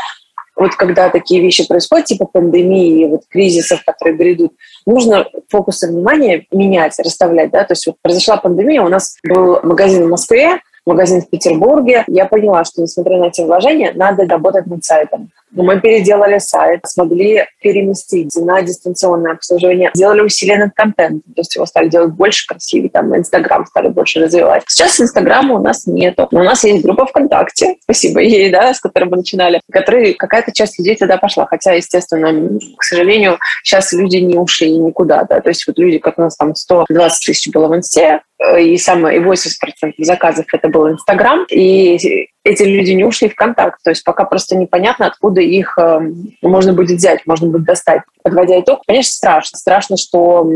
вот 0.60 0.76
когда 0.76 1.10
такие 1.10 1.42
вещи 1.42 1.68
происходят, 1.68 2.06
типа 2.06 2.26
пандемии, 2.26 3.06
вот 3.06 3.22
кризисов, 3.30 3.84
которые 3.86 4.18
грядут, 4.18 4.54
нужно 4.86 5.26
фокус 5.48 5.82
внимания 5.82 6.46
менять, 6.52 7.00
расставлять, 7.00 7.52
да, 7.52 7.64
то 7.64 7.72
есть 7.72 7.88
вот 7.88 7.96
произошла 8.02 8.38
пандемия, 8.38 8.82
у 8.82 8.90
нас 8.90 9.18
был 9.24 9.60
магазин 9.64 10.06
в 10.06 10.10
Москве, 10.10 10.60
магазин 10.86 11.22
в 11.22 11.30
Петербурге, 11.30 12.04
я 12.08 12.26
поняла, 12.26 12.64
что 12.66 12.82
несмотря 12.82 13.18
на 13.18 13.26
эти 13.26 13.42
вложения, 13.42 13.94
надо 13.94 14.26
работать 14.26 14.68
над 14.68 14.84
сайтом. 14.84 15.30
Мы 15.52 15.80
переделали 15.80 16.38
сайт, 16.38 16.82
смогли 16.86 17.46
переместить 17.62 18.36
на 18.36 18.62
дистанционное 18.62 19.34
обслуживание, 19.34 19.92
сделали 19.94 20.22
усилия 20.22 20.58
над 20.58 20.74
контентом, 20.74 21.22
то 21.36 21.42
есть 21.42 21.56
его 21.56 21.66
стали 21.66 21.88
делать 21.90 22.14
больше, 22.14 22.46
красивее, 22.48 22.90
там, 22.90 23.16
Инстаграм 23.16 23.66
стали 23.66 23.88
больше 23.88 24.20
развивать. 24.20 24.64
Сейчас 24.68 25.00
Инстаграма 25.00 25.56
у 25.56 25.64
нас 25.64 25.88
нету, 25.88 26.28
но 26.32 26.42
у 26.42 26.44
нас 26.44 26.64
есть 26.64 26.84
группа 26.84 27.06
ВКонтакте, 27.08 27.76
спасибо 27.84 28.20
ей, 28.20 28.52
да, 28.52 28.74
с 28.74 28.80
которой 28.80 29.06
мы 29.06 29.18
начинали, 29.18 29.62
которой 29.72 30.14
какая-то 30.14 30.52
часть 30.52 30.78
людей 30.78 30.96
туда 30.96 31.18
пошла, 31.18 31.46
хотя, 31.48 31.74
естественно, 31.74 32.60
к 32.78 32.84
сожалению, 32.84 33.40
сейчас 33.64 33.92
люди 33.94 34.18
не 34.18 34.38
ушли 34.38 34.72
никуда, 34.72 35.24
да, 35.24 35.42
то 35.42 35.50
есть 35.50 35.66
вот 35.68 35.78
люди, 35.80 35.98
как 35.98 36.20
у 36.20 36.22
нас 36.22 36.36
там 36.36 36.56
120 36.56 37.26
тысяч 37.26 37.52
было 37.52 37.68
в 37.68 37.76
Инсте, 37.76 38.22
э, 38.40 38.62
и 38.62 38.78
самое, 38.78 39.20
и 39.20 39.24
80% 39.24 39.94
заказов 40.00 40.46
это 40.54 40.70
был 40.70 40.90
Инстаграм, 40.90 41.46
и 41.50 42.28
эти 42.44 42.64
люди 42.64 42.92
не 42.92 43.04
ушли 43.04 43.30
в 43.30 43.36
контакт. 43.36 43.80
То 43.84 43.90
есть 43.90 44.04
пока 44.04 44.24
просто 44.24 44.56
непонятно, 44.56 45.08
откуда 45.08 45.42
их 45.42 45.78
э, 45.78 46.00
можно 46.42 46.74
будет 46.74 46.98
взять, 46.98 47.26
можно 47.26 47.48
будет 47.48 47.66
достать. 47.66 48.02
Подводя 48.24 48.60
итог, 48.60 48.82
конечно, 48.88 49.12
страшно. 49.12 49.58
Страшно, 49.58 49.98
что 49.98 50.48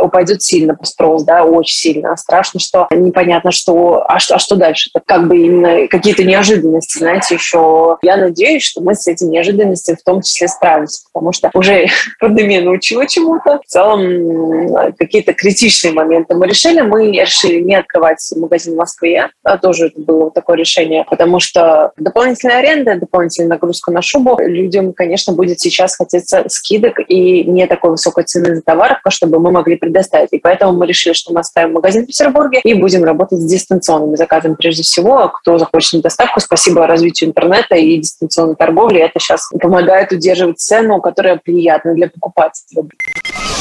упадет 0.00 0.42
сильно 0.42 0.76
спрос, 0.82 1.24
да, 1.24 1.44
очень 1.44 1.76
сильно. 1.76 2.16
Страшно, 2.16 2.60
что 2.60 2.86
непонятно, 2.90 3.50
что, 3.50 4.04
а 4.08 4.18
что, 4.18 4.36
а 4.36 4.38
что 4.38 4.56
дальше? 4.56 4.90
Это 4.94 5.02
как 5.04 5.28
бы 5.28 5.38
именно 5.38 5.88
какие-то 5.88 6.24
неожиданности, 6.24 6.98
знаете, 6.98 7.34
еще. 7.34 7.98
Я 8.02 8.16
надеюсь, 8.16 8.62
что 8.62 8.80
мы 8.80 8.94
с 8.94 9.06
этими 9.06 9.30
неожиданностями 9.30 9.96
в 9.96 10.04
том 10.04 10.22
числе 10.22 10.48
справимся, 10.48 11.04
потому 11.12 11.32
что 11.32 11.50
уже 11.54 11.86
пандемия 12.20 12.62
научила 12.62 13.06
чему-то. 13.06 13.60
В 13.64 13.66
целом 13.66 14.92
какие-то 14.98 15.32
критичные 15.32 15.92
моменты 15.92 16.34
мы 16.34 16.46
решили. 16.46 16.80
Мы 16.80 17.10
решили 17.10 17.60
не 17.60 17.76
открывать 17.76 18.18
магазин 18.36 18.74
в 18.74 18.78
Москве. 18.78 19.30
А 19.42 19.58
тоже 19.58 19.86
это 19.86 20.00
было 20.00 20.30
такое 20.30 20.56
решение, 20.56 21.04
потому 21.08 21.23
потому 21.24 21.40
что 21.40 21.92
дополнительная 21.96 22.58
аренда, 22.58 22.96
дополнительная 22.96 23.48
нагрузка 23.48 23.90
на 23.90 24.02
шубу, 24.02 24.38
людям, 24.38 24.92
конечно, 24.92 25.32
будет 25.32 25.58
сейчас 25.58 25.96
хотеться 25.96 26.44
скидок 26.48 26.96
и 27.08 27.44
не 27.44 27.66
такой 27.66 27.92
высокой 27.92 28.24
цены 28.24 28.56
за 28.56 28.60
товар, 28.60 29.00
чтобы 29.08 29.40
мы 29.40 29.50
могли 29.50 29.76
предоставить. 29.76 30.28
И 30.32 30.38
поэтому 30.38 30.74
мы 30.74 30.86
решили, 30.86 31.14
что 31.14 31.32
мы 31.32 31.40
оставим 31.40 31.72
магазин 31.72 32.04
в 32.04 32.08
Петербурге 32.08 32.60
и 32.62 32.74
будем 32.74 33.04
работать 33.04 33.38
с 33.38 33.46
дистанционными 33.46 34.16
заказами 34.16 34.54
прежде 34.54 34.82
всего. 34.82 35.30
Кто 35.30 35.56
захочет 35.56 35.94
на 35.94 36.02
доставку, 36.02 36.40
спасибо 36.40 36.86
развитию 36.86 37.30
интернета 37.30 37.76
и 37.76 37.96
дистанционной 37.96 38.56
торговли. 38.56 39.00
Это 39.00 39.18
сейчас 39.18 39.48
помогает 39.58 40.12
удерживать 40.12 40.58
цену, 40.58 41.00
которая 41.00 41.40
приятна 41.42 41.94
для 41.94 42.08
покупателя. 42.08 42.84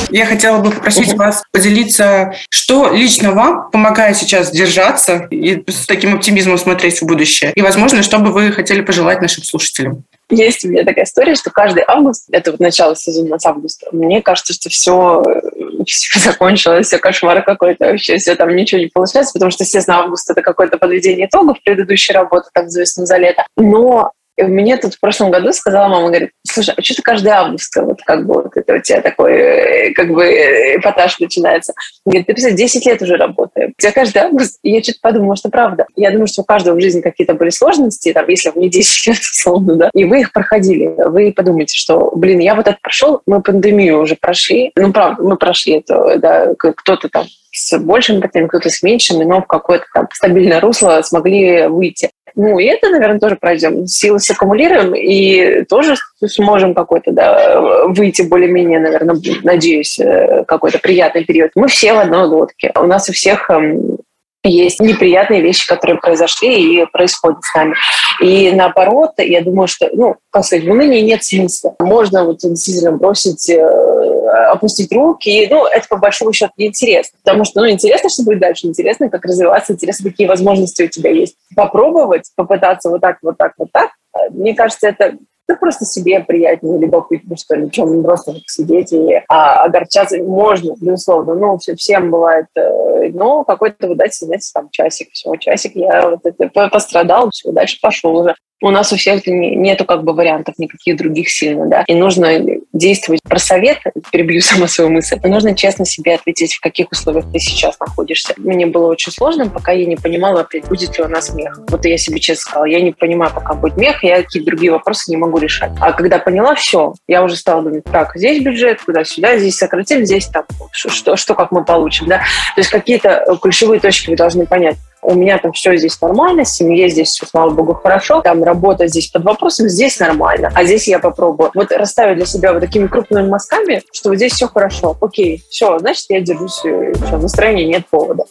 Я 0.10 0.26
хотела 0.26 0.60
бы 0.60 0.72
попросить 0.72 1.14
вас 1.14 1.44
поделиться, 1.52 2.34
что 2.50 2.92
лично 2.92 3.32
вам 3.32 3.72
помогает 3.72 4.18
сейчас 4.18 4.52
держаться 4.52 5.28
и 5.32 5.64
с 5.68 5.86
таким 5.86 6.16
оптимизмом 6.16 6.58
смотреть 6.58 7.02
в 7.02 7.06
будущее. 7.06 7.53
И, 7.56 7.62
возможно, 7.62 8.04
что 8.04 8.20
бы 8.20 8.32
вы 8.32 8.52
хотели 8.52 8.82
пожелать 8.82 9.22
нашим 9.22 9.44
слушателям. 9.44 10.04
Есть 10.30 10.66
у 10.66 10.70
меня 10.70 10.84
такая 10.84 11.06
история, 11.06 11.36
что 11.36 11.52
каждый 11.52 11.84
август, 11.86 12.28
это 12.32 12.52
вот 12.52 12.60
начало 12.60 12.96
сезона 12.96 13.38
с 13.38 13.46
августа, 13.46 13.88
мне 13.92 14.22
кажется, 14.22 14.54
что 14.54 14.70
все, 14.70 15.24
все 15.86 16.20
закончилось, 16.20 16.88
все 16.88 16.98
кошмар 16.98 17.44
какой-то, 17.44 17.86
вообще 17.86 18.18
все 18.18 18.36
там 18.36 18.56
ничего 18.56 18.82
не 18.82 18.88
получается, 18.88 19.34
потому 19.34 19.52
что, 19.52 19.64
естественно, 19.64 20.00
август 20.00 20.30
это 20.30 20.42
какое-то 20.42 20.78
подведение 20.78 21.28
итогов 21.28 21.58
предыдущей 21.64 22.14
работы, 22.14 22.50
так 22.54 22.66
известно, 22.66 23.06
за 23.06 23.18
лето. 23.18 23.46
Но 23.58 24.12
и 24.36 24.44
мне 24.44 24.78
тут 24.78 24.96
в 24.96 25.00
прошлом 25.00 25.32
году 25.32 25.54
сказала 25.54 25.88
мама, 25.88 26.08
говорит, 26.08 26.32
слушай, 26.48 26.74
а 26.76 26.82
что 26.82 26.96
ты 26.96 27.02
каждый 27.02 27.30
август, 27.30 27.76
вот 27.76 28.02
как 28.04 28.26
бы 28.26 28.36
вот 28.36 28.58
это 28.58 28.74
у 28.74 28.80
тебя 28.80 29.02
такой, 29.02 29.34
э, 29.34 29.94
как 29.94 30.10
бы 30.12 30.24
э, 30.26 30.78
эпатаж 30.78 31.20
начинается. 31.20 31.74
Говорит, 32.06 32.26
ты, 32.26 32.34
представляешь, 32.34 32.72
10 32.72 32.86
лет 32.86 33.02
уже 33.02 33.16
работаем. 33.16 33.74
У 33.78 33.82
тебя 33.82 33.92
каждый 33.92 34.20
август, 34.20 34.60
и 34.64 34.72
я 34.72 34.82
что-то 34.82 35.00
подумала, 35.02 35.36
что 35.36 35.50
правда. 35.50 35.86
Я 35.96 36.12
думаю, 36.12 36.28
что 36.28 36.42
у 36.42 36.46
каждого 36.46 36.76
в 36.76 36.82
жизни 36.82 37.02
какие-то 37.02 37.36
были 37.36 37.50
сложности, 37.50 38.12
там, 38.12 38.28
если 38.28 38.50
в 38.50 38.56
не 38.56 38.70
10 38.70 39.08
лет, 39.08 39.18
условно, 39.20 39.76
да, 39.76 39.90
и 39.94 40.06
вы 40.06 40.22
их 40.22 40.34
проходили. 40.34 40.94
Вы 40.98 41.32
подумайте, 41.32 41.78
что, 41.78 42.12
блин, 42.16 42.40
я 42.40 42.56
вот 42.56 42.68
это 42.68 42.78
прошел, 42.82 43.22
мы 43.28 43.42
пандемию 43.42 44.02
уже 44.02 44.16
прошли. 44.16 44.72
Ну, 44.76 44.92
правда, 44.92 45.22
мы 45.22 45.38
прошли 45.38 45.74
это, 45.74 46.18
да, 46.18 46.54
кто-то 46.58 47.10
там 47.10 47.26
с 47.54 47.78
большими 47.78 48.20
потерями, 48.20 48.48
кто-то 48.48 48.70
с 48.70 48.82
меньшими, 48.84 49.24
но 49.24 49.42
в 49.42 49.48
какое-то 49.48 49.86
там 49.94 50.08
стабильное 50.12 50.60
русло 50.60 51.02
смогли 51.04 51.68
выйти. 51.68 52.10
Ну, 52.36 52.58
и 52.58 52.66
это, 52.66 52.90
наверное, 52.90 53.20
тоже 53.20 53.36
пройдем. 53.36 53.86
Силы 53.86 54.20
саккумулируем 54.20 54.96
и 54.96 55.64
тоже 55.66 55.96
сможем 56.26 56.74
какой-то, 56.74 57.12
да, 57.12 57.62
выйти 57.88 58.24
более-менее, 58.24 58.80
наверное, 58.80 59.16
надеюсь, 59.44 60.00
э, 60.00 60.44
какой-то 60.48 60.80
приятный 60.80 61.26
период. 61.26 61.52
Мы 61.54 61.68
все 61.68 61.94
в 61.94 62.00
одной 62.00 62.26
лодке. 62.26 62.72
У 62.76 62.88
нас 62.88 63.08
у 63.08 63.14
всех 63.14 63.52
эм, 63.52 64.00
есть 64.44 64.80
неприятные 64.80 65.42
вещи, 65.42 65.68
которые 65.68 66.00
произошли 66.00 66.82
и 66.82 66.86
происходят 66.92 67.44
с 67.44 67.56
нами. 67.56 67.76
И 68.20 68.52
наоборот, 68.52 69.12
я 69.18 69.42
думаю, 69.42 69.68
что, 69.68 69.90
ну, 69.94 70.16
как 70.32 70.44
сказать, 70.44 70.66
в 70.66 70.72
унынии 70.72 71.02
нет 71.02 71.24
смысла. 71.24 71.76
Можно 71.80 72.26
вот 72.26 72.40
действительно 72.40 72.92
бросить, 72.92 73.50
э, 73.50 74.13
опустить 74.52 74.92
руки, 74.92 75.30
и, 75.30 75.48
ну, 75.48 75.66
это 75.66 75.88
по 75.88 75.98
большому 75.98 76.34
счету 76.34 76.54
неинтересно. 76.58 77.18
Потому 77.24 77.46
что, 77.46 77.62
ну, 77.62 77.70
интересно, 77.70 78.10
что 78.10 78.24
будет 78.24 78.40
дальше, 78.40 78.68
интересно, 78.68 79.10
как 79.10 79.26
развиваться, 79.26 79.74
интересно, 79.74 80.10
какие 80.10 80.28
возможности 80.28 80.84
у 80.84 80.88
тебя 80.88 81.12
есть. 81.12 81.36
Попробовать, 81.56 82.32
попытаться 82.36 82.90
вот 82.90 83.02
так, 83.02 83.18
вот 83.22 83.38
так, 83.38 83.54
вот 83.58 83.70
так, 83.72 83.92
мне 84.32 84.54
кажется, 84.54 84.88
это 84.88 85.18
ну, 85.48 85.58
просто 85.58 85.86
себе 85.86 86.20
приятнее, 86.22 86.80
любопытно, 86.80 87.36
что 87.38 87.56
ли, 87.56 87.70
чем 87.72 88.04
просто 88.04 88.36
сидеть 88.48 88.94
и 88.94 89.22
а, 89.28 89.64
огорчаться 89.66 90.18
можно, 90.18 90.76
безусловно. 90.80 91.36
Ну, 91.36 91.58
все, 91.58 91.76
всем 91.76 92.12
бывает 92.12 92.46
э, 92.56 93.10
но 93.10 93.44
какой-то, 93.44 93.88
вы 93.88 93.96
дайте, 93.96 94.26
знаете, 94.26 94.50
там 94.54 94.70
часик, 94.72 95.10
все, 95.12 95.36
часик, 95.36 95.76
я 95.76 96.10
вот 96.10 96.20
это 96.24 96.70
пострадал, 96.70 97.30
все, 97.32 97.52
дальше 97.52 97.80
пошел 97.82 98.16
уже 98.16 98.36
у 98.64 98.72
нас 98.72 98.94
у 98.94 98.96
всех 98.96 99.28
нету 99.28 99.84
как 99.84 100.04
бы 100.04 100.14
вариантов 100.14 100.56
никаких 100.58 100.96
других 100.96 101.30
сильно, 101.30 101.68
да, 101.68 101.84
и 101.86 101.94
нужно 101.94 102.40
действовать 102.72 103.22
про 103.24 103.38
совет, 103.38 103.80
перебью 104.12 104.42
сама 104.42 104.68
свою 104.68 104.90
мысль, 104.90 105.20
но 105.22 105.30
нужно 105.30 105.54
честно 105.54 105.86
себе 105.86 106.16
ответить, 106.16 106.54
в 106.54 106.62
каких 106.62 106.90
условиях 106.92 107.26
ты 107.32 107.40
сейчас 107.40 107.78
находишься. 107.80 108.34
Мне 108.38 108.66
было 108.66 108.88
очень 108.88 109.12
сложно, 109.12 109.50
пока 109.50 109.74
я 109.74 109.86
не 109.86 109.98
понимала, 109.98 110.48
будет 110.70 110.98
ли 110.98 111.04
у 111.04 111.08
нас 111.08 111.34
мех. 111.34 111.60
Вот 111.70 111.84
я 111.86 111.98
себе 111.98 112.20
честно 112.20 112.42
сказала, 112.42 112.66
я 112.66 112.80
не 112.82 112.92
понимаю, 112.92 113.32
пока 113.36 113.54
будет 113.54 113.76
мех, 113.76 114.04
я 114.04 114.24
какие-то 114.24 114.50
другие 114.50 114.72
вопросы 114.72 115.12
не 115.12 115.18
могу 115.18 115.33
решать. 115.40 115.72
А 115.80 115.94
когда 115.94 116.20
поняла, 116.20 116.56
все, 116.56 116.94
я 117.08 117.24
уже 117.24 117.36
стала 117.36 117.62
думать, 117.64 117.84
так, 117.86 118.12
здесь 118.16 118.44
бюджет, 118.44 118.82
куда-сюда, 118.82 119.38
здесь 119.38 119.58
сократили, 119.58 120.06
здесь 120.06 120.28
там, 120.28 120.46
что, 120.72 120.90
что, 120.90 121.16
что 121.16 121.36
как 121.36 121.52
мы 121.52 121.64
получим, 121.64 122.08
да. 122.08 122.20
То 122.56 122.62
есть 122.62 122.70
какие-то 122.70 123.38
ключевые 123.42 123.80
точки 123.80 124.10
вы 124.10 124.16
должны 124.16 124.46
понять 124.46 124.78
у 125.04 125.14
меня 125.16 125.38
там 125.38 125.52
все 125.52 125.76
здесь 125.76 126.00
нормально, 126.02 126.46
семье 126.46 126.90
здесь 126.90 127.10
все, 127.10 127.26
слава 127.26 127.50
богу, 127.52 127.74
хорошо, 127.74 128.22
там 128.22 128.44
работа 128.44 128.88
здесь 128.88 129.08
под 129.08 129.24
вопросом, 129.24 129.70
здесь 129.70 130.00
нормально, 130.00 130.52
а 130.54 130.64
здесь 130.64 130.88
я 130.88 131.00
попробую. 131.00 131.52
Вот 131.54 131.72
расставить 131.72 132.18
для 132.18 132.26
себя 132.26 132.54
вот 132.54 132.62
такими 132.62 132.88
крупными 132.88 133.28
мазками, 133.28 133.84
что 133.92 134.10
вот 134.10 134.16
здесь 134.16 134.34
все 134.34 134.48
хорошо, 134.48 134.98
окей, 135.00 135.44
все, 135.50 135.78
значит, 135.80 136.06
я 136.10 136.22
держусь, 136.22 136.64
э, 136.66 136.94
все, 137.06 137.18
настроения 137.18 137.66
нет 137.66 137.86
повода. 137.90 138.24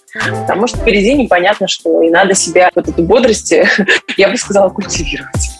Потому 0.42 0.66
что 0.66 0.78
впереди 0.78 1.14
непонятно, 1.14 1.68
что 1.68 2.02
и 2.02 2.10
надо 2.10 2.34
себя, 2.34 2.70
вот 2.74 2.88
эту 2.88 3.02
бодрость, 3.02 3.52
я 4.16 4.28
бы 4.28 4.36
сказала, 4.36 4.70
культивировать. 4.70 5.50